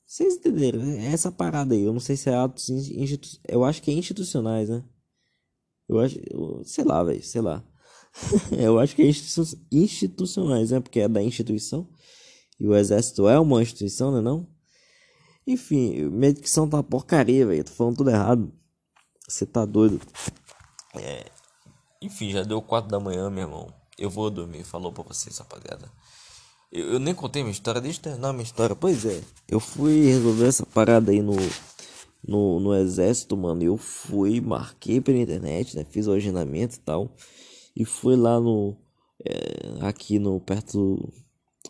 Vocês 0.06 0.36
entenderam? 0.36 0.82
É 0.82 1.13
essa 1.13 1.32
parada 1.32 1.75
aí. 1.75 1.84
Eu 1.84 1.94
não 1.94 2.00
sei 2.00 2.18
se 2.18 2.29
é 2.29 2.36
atos 2.36 2.70
institucionais. 2.70 3.41
Eu 3.48 3.63
acho 3.63 3.82
que 3.82 3.91
é 3.91 3.94
institucionais, 3.94 4.68
né? 4.68 4.84
Eu 5.88 6.00
acho. 6.00 6.20
Sei 6.63 6.84
lá, 6.84 7.03
velho. 7.03 7.24
Sei 7.24 7.41
lá. 7.41 7.63
eu 8.58 8.80
acho 8.80 8.96
que 8.96 9.02
é 9.02 9.08
institu 9.08 9.44
institucionais, 9.72 10.72
né? 10.72 10.80
Porque 10.80 11.00
é 11.00 11.08
da 11.08 11.22
instituição. 11.22 11.88
E 12.60 12.68
o 12.68 12.76
exército 12.76 13.28
é 13.28 13.40
uma 13.40 13.62
instituição, 13.62 14.12
né? 14.12 14.22
Não? 14.22 14.48
Enfim, 15.48 16.10
minha 16.10 16.34
dicção 16.34 16.70
tá 16.70 16.84
porcaria, 16.84 17.46
velho. 17.48 17.64
Tô 17.64 17.72
falando 17.72 17.98
tudo 17.98 18.10
errado. 18.12 18.53
Você 19.27 19.46
tá 19.46 19.66
doido. 19.66 20.00
É, 20.96 21.25
enfim, 22.01 22.32
já 22.32 22.44
deu 22.44 22.62
4 22.62 22.90
da 22.90 23.00
manhã, 23.00 23.29
meu 23.29 23.44
irmão. 23.44 23.74
Eu 23.98 24.10
vou 24.10 24.29
dormir. 24.29 24.64
Falou 24.64 24.92
pra 24.92 25.03
vocês, 25.03 25.38
rapaziada. 25.38 25.92
Eu, 26.72 26.94
eu 26.94 27.00
nem 27.00 27.14
contei 27.14 27.42
minha 27.42 27.51
história, 27.51 27.82
deixa 27.82 28.00
eu 28.00 28.03
terminar 28.03 28.32
minha 28.32 28.44
história. 28.44 28.75
Pois 28.75 29.05
é, 29.05 29.22
eu 29.48 29.60
fui 29.60 30.05
resolver 30.05 30.48
essa 30.48 30.66
parada 30.66 31.12
aí 31.12 31.22
no, 31.22 31.36
no, 32.25 32.60
no 32.60 32.75
exército, 32.75 33.36
mano. 33.36 33.64
Eu 33.64 33.77
fui, 33.77 34.40
marquei 34.40 35.01
pela 35.01 35.18
internet, 35.18 35.75
né? 35.75 35.86
Fiz 35.90 36.08
o 36.08 36.14
agendamento 36.14 36.75
e 36.75 36.79
tal. 36.79 37.12
E 37.79 37.85
fui 37.85 38.18
lá 38.18 38.42
no. 38.42 38.75
É, 39.25 39.87
aqui 39.87 40.20
no. 40.20 40.42
Perto. 40.42 41.13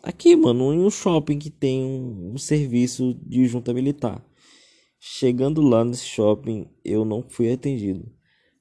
Aqui, 0.02 0.34
mano, 0.34 0.74
em 0.74 0.80
um 0.80 0.90
shopping 0.90 1.38
que 1.38 1.50
tem 1.50 1.84
um, 1.84 2.32
um 2.34 2.38
serviço 2.38 3.14
de 3.24 3.46
junta 3.46 3.72
militar. 3.72 4.20
Chegando 4.98 5.62
lá 5.62 5.84
nesse 5.84 6.04
shopping, 6.04 6.66
eu 6.84 7.04
não 7.04 7.22
fui 7.22 7.52
atendido. 7.52 8.10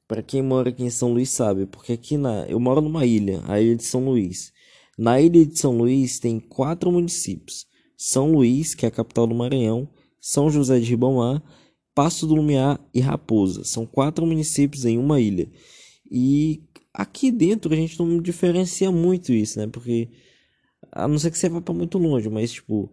Para 0.07 0.21
quem 0.21 0.43
mora 0.43 0.69
aqui 0.69 0.83
em 0.83 0.89
São 0.91 1.11
Luís 1.11 1.29
sabe, 1.31 1.65
porque 1.65 1.93
aqui 1.93 2.17
na 2.17 2.45
eu 2.47 2.59
moro 2.59 2.81
numa 2.81 3.05
ilha, 3.05 3.41
a 3.47 3.59
ilha 3.59 3.75
de 3.75 3.83
São 3.83 4.05
Luís. 4.05 4.53
Na 4.97 5.19
ilha 5.19 5.45
de 5.45 5.57
São 5.57 5.75
Luís 5.75 6.19
tem 6.19 6.39
quatro 6.39 6.91
municípios: 6.91 7.65
São 7.97 8.31
Luís, 8.31 8.75
que 8.75 8.85
é 8.85 8.89
a 8.89 8.91
capital 8.91 9.25
do 9.25 9.35
Maranhão, 9.35 9.89
São 10.21 10.51
José 10.51 10.79
de 10.79 10.89
Ribamar, 10.89 11.43
Passo 11.95 12.27
do 12.27 12.35
Lumiar 12.35 12.79
e 12.93 12.99
Raposa. 12.99 13.63
São 13.63 13.85
quatro 13.85 14.25
municípios 14.25 14.85
em 14.85 14.97
uma 14.97 15.19
ilha. 15.19 15.49
E 16.11 16.63
aqui 16.93 17.31
dentro 17.31 17.73
a 17.73 17.75
gente 17.75 17.99
não 17.99 18.21
diferencia 18.21 18.91
muito 18.91 19.31
isso, 19.31 19.59
né? 19.59 19.67
Porque 19.67 20.09
a 20.91 21.07
não 21.07 21.19
ser 21.19 21.31
que 21.31 21.37
você 21.37 21.49
vá 21.49 21.61
para 21.61 21.73
muito 21.73 21.97
longe, 21.97 22.29
mas 22.29 22.51
tipo, 22.51 22.91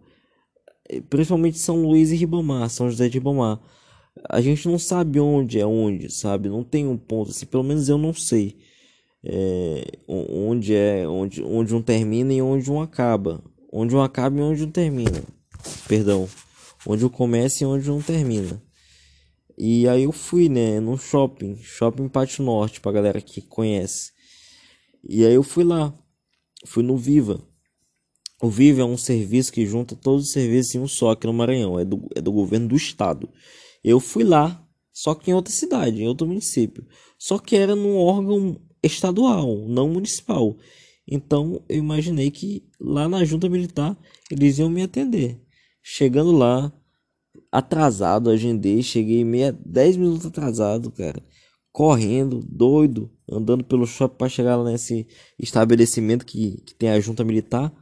principalmente 1.09 1.57
São 1.59 1.81
Luís 1.81 2.11
e 2.11 2.15
Ribamar, 2.15 2.69
São 2.69 2.89
José 2.89 3.07
de 3.07 3.15
Ribamar 3.15 3.59
a 4.29 4.41
gente 4.41 4.67
não 4.67 4.79
sabe 4.79 5.19
onde 5.19 5.59
é 5.59 5.65
onde, 5.65 6.11
sabe? 6.11 6.49
Não 6.49 6.63
tem 6.63 6.87
um 6.87 6.97
ponto 6.97 7.31
assim, 7.31 7.45
pelo 7.45 7.63
menos 7.63 7.89
eu 7.89 7.97
não 7.97 8.13
sei. 8.13 8.57
É, 9.23 9.83
onde 10.07 10.73
é 10.73 11.07
onde, 11.07 11.43
onde 11.43 11.75
um 11.75 11.81
termina 11.81 12.33
e 12.33 12.41
onde 12.41 12.71
um 12.71 12.81
acaba. 12.81 13.43
Onde 13.71 13.95
um 13.95 14.01
acaba 14.01 14.39
e 14.39 14.41
onde 14.41 14.63
um 14.63 14.71
termina. 14.71 15.23
Perdão. 15.87 16.27
Onde 16.85 17.05
um 17.05 17.09
começa 17.09 17.63
e 17.63 17.67
onde 17.67 17.91
um 17.91 18.01
termina. 18.01 18.61
E 19.57 19.87
aí 19.87 20.03
eu 20.03 20.11
fui, 20.11 20.47
né, 20.49 20.79
num 20.79 20.97
shopping, 20.97 21.57
Shopping 21.57 22.07
Pátio 22.07 22.43
Norte, 22.43 22.79
pra 22.79 22.91
galera 22.91 23.19
que 23.19 23.41
conhece. 23.41 24.11
E 25.07 25.25
aí 25.25 25.33
eu 25.33 25.43
fui 25.43 25.63
lá. 25.63 25.93
Fui 26.65 26.83
no 26.83 26.97
Viva. 26.97 27.41
O 28.41 28.49
Viva 28.49 28.81
é 28.81 28.85
um 28.85 28.97
serviço 28.97 29.51
que 29.51 29.65
junta 29.65 29.95
todos 29.95 30.25
os 30.25 30.31
serviços 30.31 30.75
em 30.75 30.79
um 30.79 30.87
só 30.87 31.11
aqui 31.11 31.25
no 31.25 31.33
Maranhão. 31.33 31.79
É 31.79 31.85
do, 31.85 32.07
é 32.15 32.21
do 32.21 32.31
governo 32.31 32.67
do 32.67 32.75
estado. 32.75 33.29
Eu 33.83 33.99
fui 33.99 34.23
lá, 34.23 34.63
só 34.93 35.15
que 35.15 35.31
em 35.31 35.33
outra 35.33 35.51
cidade, 35.51 36.03
em 36.03 36.07
outro 36.07 36.27
município. 36.27 36.85
Só 37.17 37.39
que 37.39 37.55
era 37.55 37.75
num 37.75 37.97
órgão 37.97 38.61
estadual, 38.83 39.67
não 39.67 39.89
municipal. 39.89 40.55
Então 41.07 41.63
eu 41.67 41.77
imaginei 41.77 42.29
que 42.29 42.67
lá 42.79 43.07
na 43.07 43.23
junta 43.23 43.49
militar 43.49 43.97
eles 44.29 44.59
iam 44.59 44.69
me 44.69 44.83
atender. 44.83 45.41
Chegando 45.81 46.31
lá, 46.31 46.71
atrasado, 47.51 48.29
agendei, 48.29 48.81
cheguei 48.83 49.23
meia, 49.23 49.51
10 49.65 49.97
minutos 49.97 50.25
atrasado, 50.25 50.91
cara. 50.91 51.23
Correndo, 51.71 52.41
doido, 52.47 53.11
andando 53.31 53.63
pelo 53.63 53.85
shopping 53.85 54.17
para 54.17 54.29
chegar 54.29 54.55
lá 54.55 54.71
nesse 54.71 55.07
estabelecimento 55.37 56.25
que, 56.25 56.61
que 56.61 56.73
tem 56.73 56.89
a 56.89 56.99
junta 56.99 57.23
militar. 57.23 57.73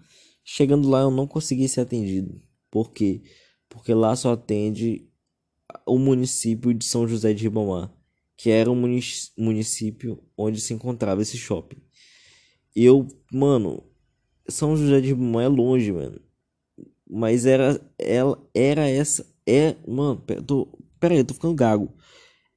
Chegando 0.44 0.90
lá 0.90 1.02
eu 1.02 1.12
não 1.12 1.28
consegui 1.28 1.68
ser 1.68 1.82
atendido. 1.82 2.42
Por 2.70 2.92
quê? 2.92 3.24
Porque 3.70 3.94
lá 3.94 4.16
só 4.16 4.34
atende 4.34 5.08
o 5.86 5.98
município 5.98 6.74
de 6.74 6.86
São 6.86 7.08
José 7.08 7.34
de 7.34 7.44
Ribamar, 7.44 7.92
que 8.38 8.50
era 8.50 8.70
o 8.70 8.76
município 8.76 10.22
onde 10.38 10.60
se 10.62 10.74
encontrava 10.74 11.22
esse 11.22 11.38
shopping. 11.38 11.82
Eu, 12.76 13.08
mano, 13.32 13.84
São 14.48 14.76
José 14.76 15.02
de 15.02 15.08
Ribamar 15.08 15.46
é 15.46 15.48
longe, 15.48 15.92
mano. 15.92 16.20
Mas 17.10 17.46
era 17.46 17.80
ela 17.98 18.44
era 18.54 18.90
essa 18.90 19.26
é, 19.48 19.76
mano, 19.88 20.22
tô, 20.46 20.68
pera 21.00 21.14
aí, 21.14 21.20
eu 21.20 21.26
tô 21.26 21.34
ficando 21.34 21.54
gago. 21.56 21.90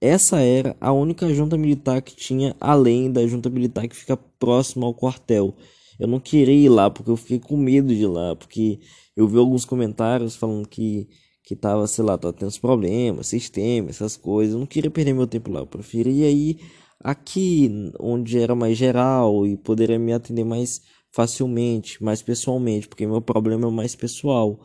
Essa 0.01 0.40
era 0.40 0.77
a 0.81 0.92
única 0.92 1.33
junta 1.35 1.57
militar 1.59 2.01
que 2.03 2.14
tinha 2.16 2.55
além 2.61 3.11
da 3.11 3.27
junta 3.27 3.51
militar 3.51 3.88
que 3.88 3.96
fica 3.96 4.16
próxima 4.16 4.87
ao 4.87 4.94
quartel. 4.94 5.55
Eu 5.98 6.07
não 6.07 6.20
queria 6.20 6.55
ir 6.55 6.68
lá 6.68 6.88
porque 6.90 7.11
eu 7.11 7.16
fiquei 7.16 7.40
com 7.40 7.57
medo 7.57 7.88
de 7.88 8.03
ir 8.03 8.07
lá, 8.07 8.37
porque 8.37 8.79
eu 9.16 9.27
vi 9.27 9.38
alguns 9.38 9.64
comentários 9.64 10.37
falando 10.37 10.68
que 10.68 11.09
que 11.48 11.57
tava, 11.57 11.87
sei 11.87 12.05
lá, 12.05 12.18
tava 12.18 12.35
tendo 12.35 12.53
problemas, 12.61 13.29
sistema, 13.29 13.88
essas 13.88 14.18
coisas. 14.18 14.53
Eu 14.53 14.61
não 14.61 14.66
queria 14.66 14.90
perder 14.90 15.14
meu 15.14 15.27
tempo 15.27 15.51
lá. 15.51 15.61
Eu 15.61 15.66
preferia 15.66 16.31
ir 16.31 16.61
aqui, 17.01 17.70
onde 17.98 18.38
era 18.38 18.55
mais 18.55 18.77
geral 18.77 19.46
e 19.46 19.57
poderia 19.57 19.98
me 19.98 20.12
atender 20.12 20.44
mais 20.44 20.83
facilmente, 21.11 22.03
mais 22.03 22.20
pessoalmente, 22.20 22.87
porque 22.87 23.07
meu 23.07 23.22
problema 23.22 23.66
é 23.66 23.70
mais 23.70 23.96
pessoal. 23.96 24.61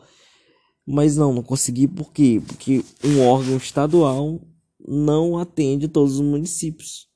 Mas 0.86 1.16
não, 1.16 1.32
não 1.32 1.42
consegui 1.42 1.88
por 1.88 2.12
quê? 2.12 2.42
Porque 2.46 2.84
um 3.04 3.20
órgão 3.26 3.56
estadual 3.56 4.40
não 4.86 5.38
atende 5.38 5.88
todos 5.88 6.14
os 6.14 6.20
municípios. 6.20 7.08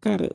Cara, 0.00 0.34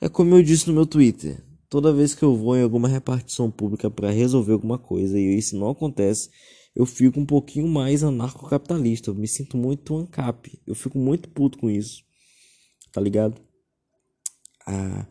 é 0.00 0.08
como 0.08 0.34
eu 0.34 0.42
disse 0.42 0.68
no 0.68 0.74
meu 0.74 0.86
Twitter. 0.86 1.44
Toda 1.70 1.92
vez 1.92 2.14
que 2.14 2.22
eu 2.22 2.34
vou 2.36 2.56
em 2.56 2.62
alguma 2.62 2.88
repartição 2.88 3.50
pública 3.50 3.90
para 3.90 4.10
resolver 4.10 4.52
alguma 4.52 4.78
coisa 4.78 5.18
e 5.18 5.36
isso 5.36 5.58
não 5.58 5.70
acontece, 5.70 6.30
eu 6.74 6.86
fico 6.86 7.20
um 7.20 7.26
pouquinho 7.26 7.68
mais 7.68 8.02
anarcocapitalista. 8.02 9.10
Eu 9.10 9.14
me 9.14 9.28
sinto 9.28 9.56
muito 9.56 9.96
ANCAP. 9.96 10.62
Eu 10.66 10.74
fico 10.74 10.98
muito 10.98 11.28
puto 11.28 11.58
com 11.58 11.68
isso. 11.68 12.02
Tá 12.92 13.00
ligado? 13.00 13.40
Ah, 14.66 15.06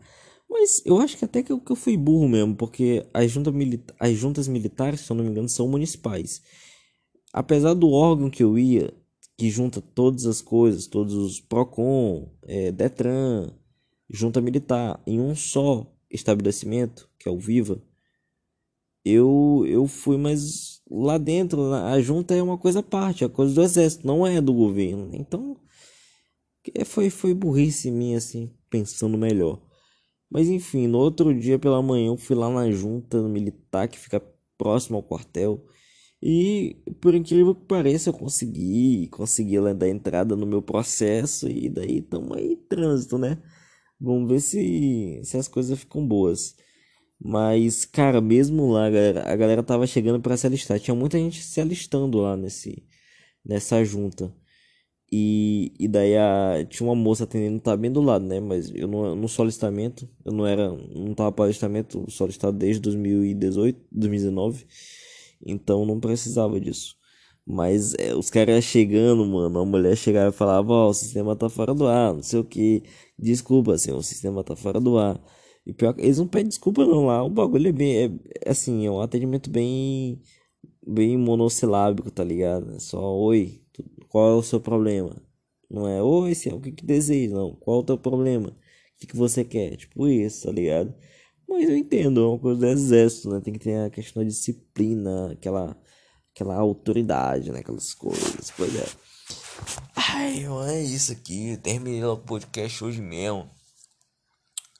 mas 0.48 0.82
eu 0.84 0.98
acho 0.98 1.16
que 1.16 1.24
até 1.24 1.42
que 1.42 1.52
eu, 1.52 1.60
que 1.60 1.70
eu 1.72 1.76
fui 1.76 1.96
burro 1.96 2.28
mesmo, 2.28 2.54
porque 2.56 3.06
as, 3.12 3.30
junta 3.30 3.52
milita 3.52 3.94
as 4.00 4.16
juntas 4.16 4.48
militares, 4.48 5.00
se 5.00 5.10
eu 5.10 5.16
não 5.16 5.24
me 5.24 5.30
engano, 5.30 5.48
são 5.48 5.68
municipais. 5.68 6.42
Apesar 7.32 7.74
do 7.74 7.90
órgão 7.90 8.30
que 8.30 8.42
eu 8.42 8.58
ia, 8.58 8.92
que 9.36 9.50
junta 9.50 9.80
todas 9.80 10.26
as 10.26 10.40
coisas, 10.40 10.86
todos 10.86 11.14
os 11.14 11.40
PROCON, 11.40 12.32
é, 12.42 12.72
DETRAN, 12.72 13.52
junta 14.10 14.40
militar, 14.40 15.00
em 15.06 15.20
um 15.20 15.34
só 15.34 15.86
estabelecimento, 16.10 17.08
que 17.18 17.28
é 17.28 17.32
o 17.32 17.38
Viva, 17.38 17.80
eu, 19.04 19.64
eu 19.66 19.86
fui 19.86 20.16
mais 20.16 20.82
lá 20.90 21.18
dentro, 21.18 21.72
a 21.72 22.00
junta 22.00 22.34
é 22.34 22.42
uma 22.42 22.58
coisa 22.58 22.80
à 22.80 22.82
parte, 22.82 23.24
é 23.24 23.28
coisa 23.28 23.54
do 23.54 23.62
exército, 23.62 24.06
não 24.06 24.26
é 24.26 24.40
do 24.40 24.52
governo. 24.52 25.10
Então, 25.12 25.56
foi, 26.84 27.10
foi 27.10 27.34
burrice 27.34 27.90
minha, 27.90 28.18
assim, 28.18 28.50
pensando 28.68 29.16
melhor. 29.16 29.60
Mas 30.30 30.48
enfim, 30.48 30.86
no 30.86 30.98
outro 30.98 31.34
dia 31.38 31.58
pela 31.58 31.82
manhã 31.82 32.08
eu 32.08 32.16
fui 32.16 32.36
lá 32.36 32.50
na 32.50 32.70
junta 32.70 33.22
militar 33.22 33.88
que 33.88 33.98
fica 33.98 34.20
próximo 34.58 34.96
ao 34.98 35.02
quartel. 35.02 35.64
E 36.22 36.76
por 37.00 37.14
incrível 37.14 37.54
que 37.54 37.64
pareça, 37.66 38.10
eu 38.10 38.14
consegui, 38.14 39.08
consegui 39.08 39.56
dar 39.74 39.88
entrada 39.88 40.34
no 40.36 40.46
meu 40.46 40.60
processo 40.62 41.48
e 41.48 41.68
daí 41.68 41.98
estamos 41.98 42.36
aí 42.36 42.56
trânsito, 42.68 43.18
né? 43.18 43.40
Vamos 44.00 44.28
ver 44.30 44.40
se, 44.40 45.20
se 45.24 45.36
as 45.36 45.48
coisas 45.48 45.78
ficam 45.78 46.06
boas. 46.06 46.56
Mas, 47.20 47.84
cara, 47.84 48.20
mesmo 48.20 48.70
lá, 48.72 48.86
a 48.86 48.90
galera, 48.90 49.32
a 49.32 49.36
galera 49.36 49.62
tava 49.62 49.86
chegando 49.86 50.20
para 50.20 50.36
se 50.36 50.46
alistar. 50.46 50.78
Tinha 50.80 50.94
muita 50.94 51.18
gente 51.18 51.42
se 51.42 51.60
alistando 51.60 52.18
lá 52.18 52.36
nesse, 52.36 52.84
nessa 53.44 53.84
junta. 53.84 54.32
E, 55.10 55.72
e 55.78 55.88
daí 55.88 56.16
a, 56.16 56.66
tinha 56.68 56.86
uma 56.86 56.94
moça 56.94 57.24
atendendo, 57.24 57.60
tá 57.60 57.74
bem 57.76 57.90
do 57.90 58.02
lado, 58.02 58.26
né? 58.26 58.40
Mas 58.40 58.70
eu 58.74 58.86
não, 58.86 59.16
no 59.16 59.28
solistamento, 59.28 60.08
eu 60.24 60.32
não 60.32 60.46
era, 60.46 60.70
não 60.94 61.14
tava 61.14 61.32
para 61.32 61.46
alistamento 61.46 62.04
solicitado 62.10 62.58
desde 62.58 62.80
2018, 62.82 63.80
2019, 63.90 64.66
então 65.46 65.86
não 65.86 65.98
precisava 65.98 66.60
disso. 66.60 66.96
Mas 67.46 67.94
é, 67.94 68.14
os 68.14 68.28
caras 68.28 68.62
chegando, 68.64 69.24
mano, 69.26 69.60
a 69.60 69.64
mulher 69.64 69.96
chegava 69.96 70.28
e 70.28 70.32
falava, 70.32 70.70
ó, 70.72 70.86
oh, 70.88 70.90
o 70.90 70.94
sistema 70.94 71.34
tá 71.34 71.48
fora 71.48 71.74
do 71.74 71.86
ar, 71.86 72.12
não 72.14 72.22
sei 72.22 72.40
o 72.40 72.44
que, 72.44 72.82
desculpa, 73.18 73.72
assim, 73.74 73.92
o 73.92 74.02
sistema 74.02 74.44
tá 74.44 74.54
fora 74.54 74.78
do 74.80 74.98
ar. 74.98 75.18
E 75.66 75.72
pior 75.72 75.94
eles 75.98 76.18
não 76.18 76.28
pedem 76.28 76.48
desculpa 76.48 76.84
não 76.86 77.06
lá, 77.06 77.22
o 77.24 77.30
bagulho 77.30 77.68
é 77.68 77.72
bem, 77.72 77.96
é, 77.96 78.10
é 78.46 78.50
assim, 78.50 78.86
é 78.86 78.90
um 78.90 79.00
atendimento 79.00 79.50
bem, 79.50 80.20
bem 80.86 81.16
monossilábico, 81.16 82.10
tá 82.10 82.24
ligado? 82.24 82.74
É 82.74 82.78
só, 82.80 83.00
oi, 83.16 83.62
qual 84.08 84.30
é 84.30 84.34
o 84.34 84.42
seu 84.42 84.60
problema? 84.60 85.16
Não 85.70 85.86
é, 85.86 86.02
oi, 86.02 86.32
é 86.46 86.54
o 86.54 86.60
que 86.60 86.72
que 86.72 86.84
deseja? 86.84 87.34
Não, 87.34 87.54
qual 87.56 87.78
é 87.78 87.80
o 87.80 87.84
teu 87.84 87.98
problema? 87.98 88.48
O 88.48 88.54
que 88.98 89.06
que 89.06 89.16
você 89.16 89.44
quer? 89.44 89.76
Tipo 89.76 90.08
isso, 90.08 90.46
tá 90.46 90.52
ligado? 90.52 90.94
Mas 91.48 91.68
eu 91.68 91.76
entendo, 91.76 92.20
é 92.20 92.26
uma 92.28 92.38
coisa 92.38 92.60
do 92.60 92.66
exército, 92.66 93.30
né? 93.30 93.40
Tem 93.40 93.52
que 93.52 93.60
ter 93.60 93.76
a 93.80 93.90
questão 93.90 94.22
da 94.22 94.28
disciplina, 94.28 95.32
aquela, 95.32 95.76
aquela 96.34 96.56
autoridade, 96.56 97.50
né? 97.50 97.60
Aquelas 97.60 97.94
coisas, 97.94 98.50
pois 98.56 98.74
é. 98.74 98.86
Ai, 99.96 100.44
é 100.68 100.82
isso 100.82 101.12
aqui. 101.12 101.56
Terminei 101.58 102.04
o 102.04 102.16
podcast 102.16 102.84
hoje 102.84 103.00
mesmo. 103.00 103.48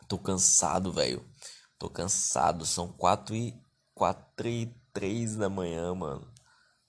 Tô 0.09 0.19
cansado, 0.19 0.93
velho. 0.93 1.23
Tô 1.79 1.89
cansado. 1.89 2.65
São 2.65 2.89
quatro 2.89 3.35
e 3.35 3.55
quatro 3.95 4.49
e 4.49 4.75
três 4.93 5.37
da 5.37 5.49
manhã, 5.49 5.95
mano. 5.95 6.27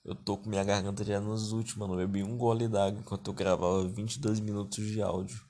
Eu 0.04 0.14
tô 0.14 0.36
com 0.38 0.48
minha 0.48 0.64
garganta 0.64 1.04
já 1.04 1.20
nos 1.20 1.52
últimos, 1.52 1.76
mano. 1.76 2.00
Eu 2.00 2.08
bebi 2.08 2.22
um 2.22 2.36
gole 2.36 2.66
d'água 2.68 3.00
enquanto 3.00 3.28
eu 3.28 3.34
gravava 3.34 3.86
22 3.86 4.40
minutos 4.40 4.86
de 4.86 5.02
áudio. 5.02 5.40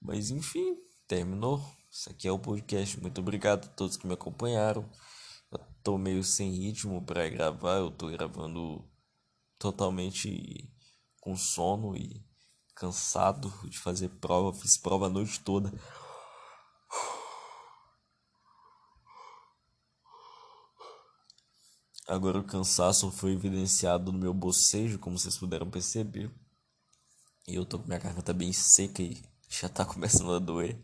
Mas 0.00 0.30
enfim, 0.30 0.76
terminou. 1.06 1.64
Isso 1.90 2.10
aqui 2.10 2.26
é 2.26 2.32
o 2.32 2.38
podcast. 2.38 3.00
Muito 3.00 3.20
obrigado 3.20 3.66
a 3.66 3.68
todos 3.68 3.96
que 3.96 4.06
me 4.06 4.14
acompanharam. 4.14 4.84
Eu 5.52 5.60
tô 5.82 5.96
meio 5.96 6.22
sem 6.24 6.50
ritmo 6.50 7.00
para 7.04 7.28
gravar. 7.28 7.76
Eu 7.76 7.90
tô 7.90 8.08
gravando 8.08 8.84
totalmente 9.58 10.68
com 11.20 11.36
sono 11.36 11.96
e 11.96 12.24
cansado 12.74 13.52
de 13.68 13.78
fazer 13.78 14.08
prova. 14.20 14.52
Fiz 14.52 14.76
prova 14.76 15.06
a 15.06 15.10
noite 15.10 15.40
toda. 15.40 15.72
Agora 22.06 22.38
o 22.38 22.44
cansaço 22.44 23.10
foi 23.10 23.32
evidenciado 23.32 24.12
no 24.12 24.18
meu 24.18 24.32
bocejo, 24.32 24.98
como 24.98 25.18
vocês 25.18 25.36
puderam 25.36 25.68
perceber. 25.68 26.30
E 27.48 27.56
eu 27.56 27.66
tô 27.66 27.80
com 27.80 27.86
minha 27.86 27.98
garganta 27.98 28.32
bem 28.32 28.52
seca 28.52 29.02
e 29.02 29.20
já 29.48 29.68
tá 29.68 29.84
começando 29.86 30.32
a 30.32 30.38
doer. 30.38 30.80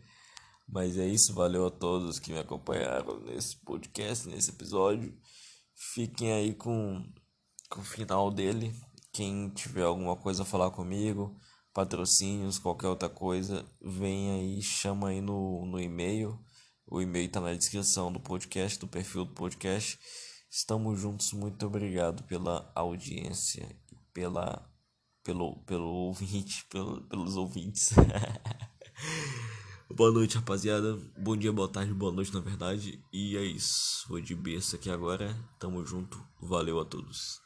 Mas 0.67 0.97
é 0.97 1.07
isso, 1.07 1.33
valeu 1.33 1.65
a 1.65 1.71
todos 1.71 2.19
que 2.19 2.31
me 2.31 2.39
acompanharam 2.39 3.21
nesse 3.21 3.55
podcast, 3.57 4.27
nesse 4.27 4.49
episódio. 4.49 5.17
Fiquem 5.73 6.33
aí 6.33 6.53
com, 6.53 7.05
com 7.69 7.79
o 7.79 7.85
final 7.85 8.29
dele. 8.29 8.75
Quem 9.13 9.49
tiver 9.49 9.83
alguma 9.83 10.17
coisa 10.17 10.43
a 10.43 10.45
falar 10.45 10.71
comigo, 10.71 11.39
patrocínios, 11.73 12.59
qualquer 12.59 12.87
outra 12.87 13.09
coisa, 13.09 13.65
vem 13.81 14.31
aí, 14.31 14.61
chama 14.61 15.09
aí 15.09 15.21
no, 15.21 15.65
no 15.65 15.79
e-mail. 15.79 16.37
O 16.85 17.01
e-mail 17.01 17.31
tá 17.31 17.39
na 17.39 17.53
descrição 17.53 18.11
do 18.11 18.19
podcast, 18.19 18.77
do 18.77 18.87
perfil 18.87 19.23
do 19.23 19.33
podcast. 19.33 19.97
Estamos 20.55 20.99
juntos, 20.99 21.33
muito 21.33 21.65
obrigado 21.65 22.21
pela 22.25 22.71
audiência 22.75 23.67
e 23.91 23.95
pela, 24.13 24.63
pelo, 25.23 25.55
pelo 25.63 25.87
ouvinte, 25.87 26.63
pelo, 26.69 27.01
pelos 27.05 27.35
ouvintes. 27.35 27.91
boa 29.89 30.11
noite, 30.11 30.35
rapaziada. 30.35 30.95
Bom 31.17 31.35
dia, 31.35 31.51
boa 31.51 31.67
tarde, 31.67 31.91
boa 31.91 32.11
noite, 32.11 32.31
na 32.31 32.39
verdade. 32.39 33.03
E 33.11 33.35
é 33.35 33.43
isso. 33.43 34.07
Vou 34.07 34.21
de 34.21 34.35
berço 34.35 34.75
aqui 34.75 34.91
agora. 34.91 35.35
Tamo 35.57 35.83
junto. 35.83 36.23
Valeu 36.39 36.79
a 36.79 36.85
todos. 36.85 37.42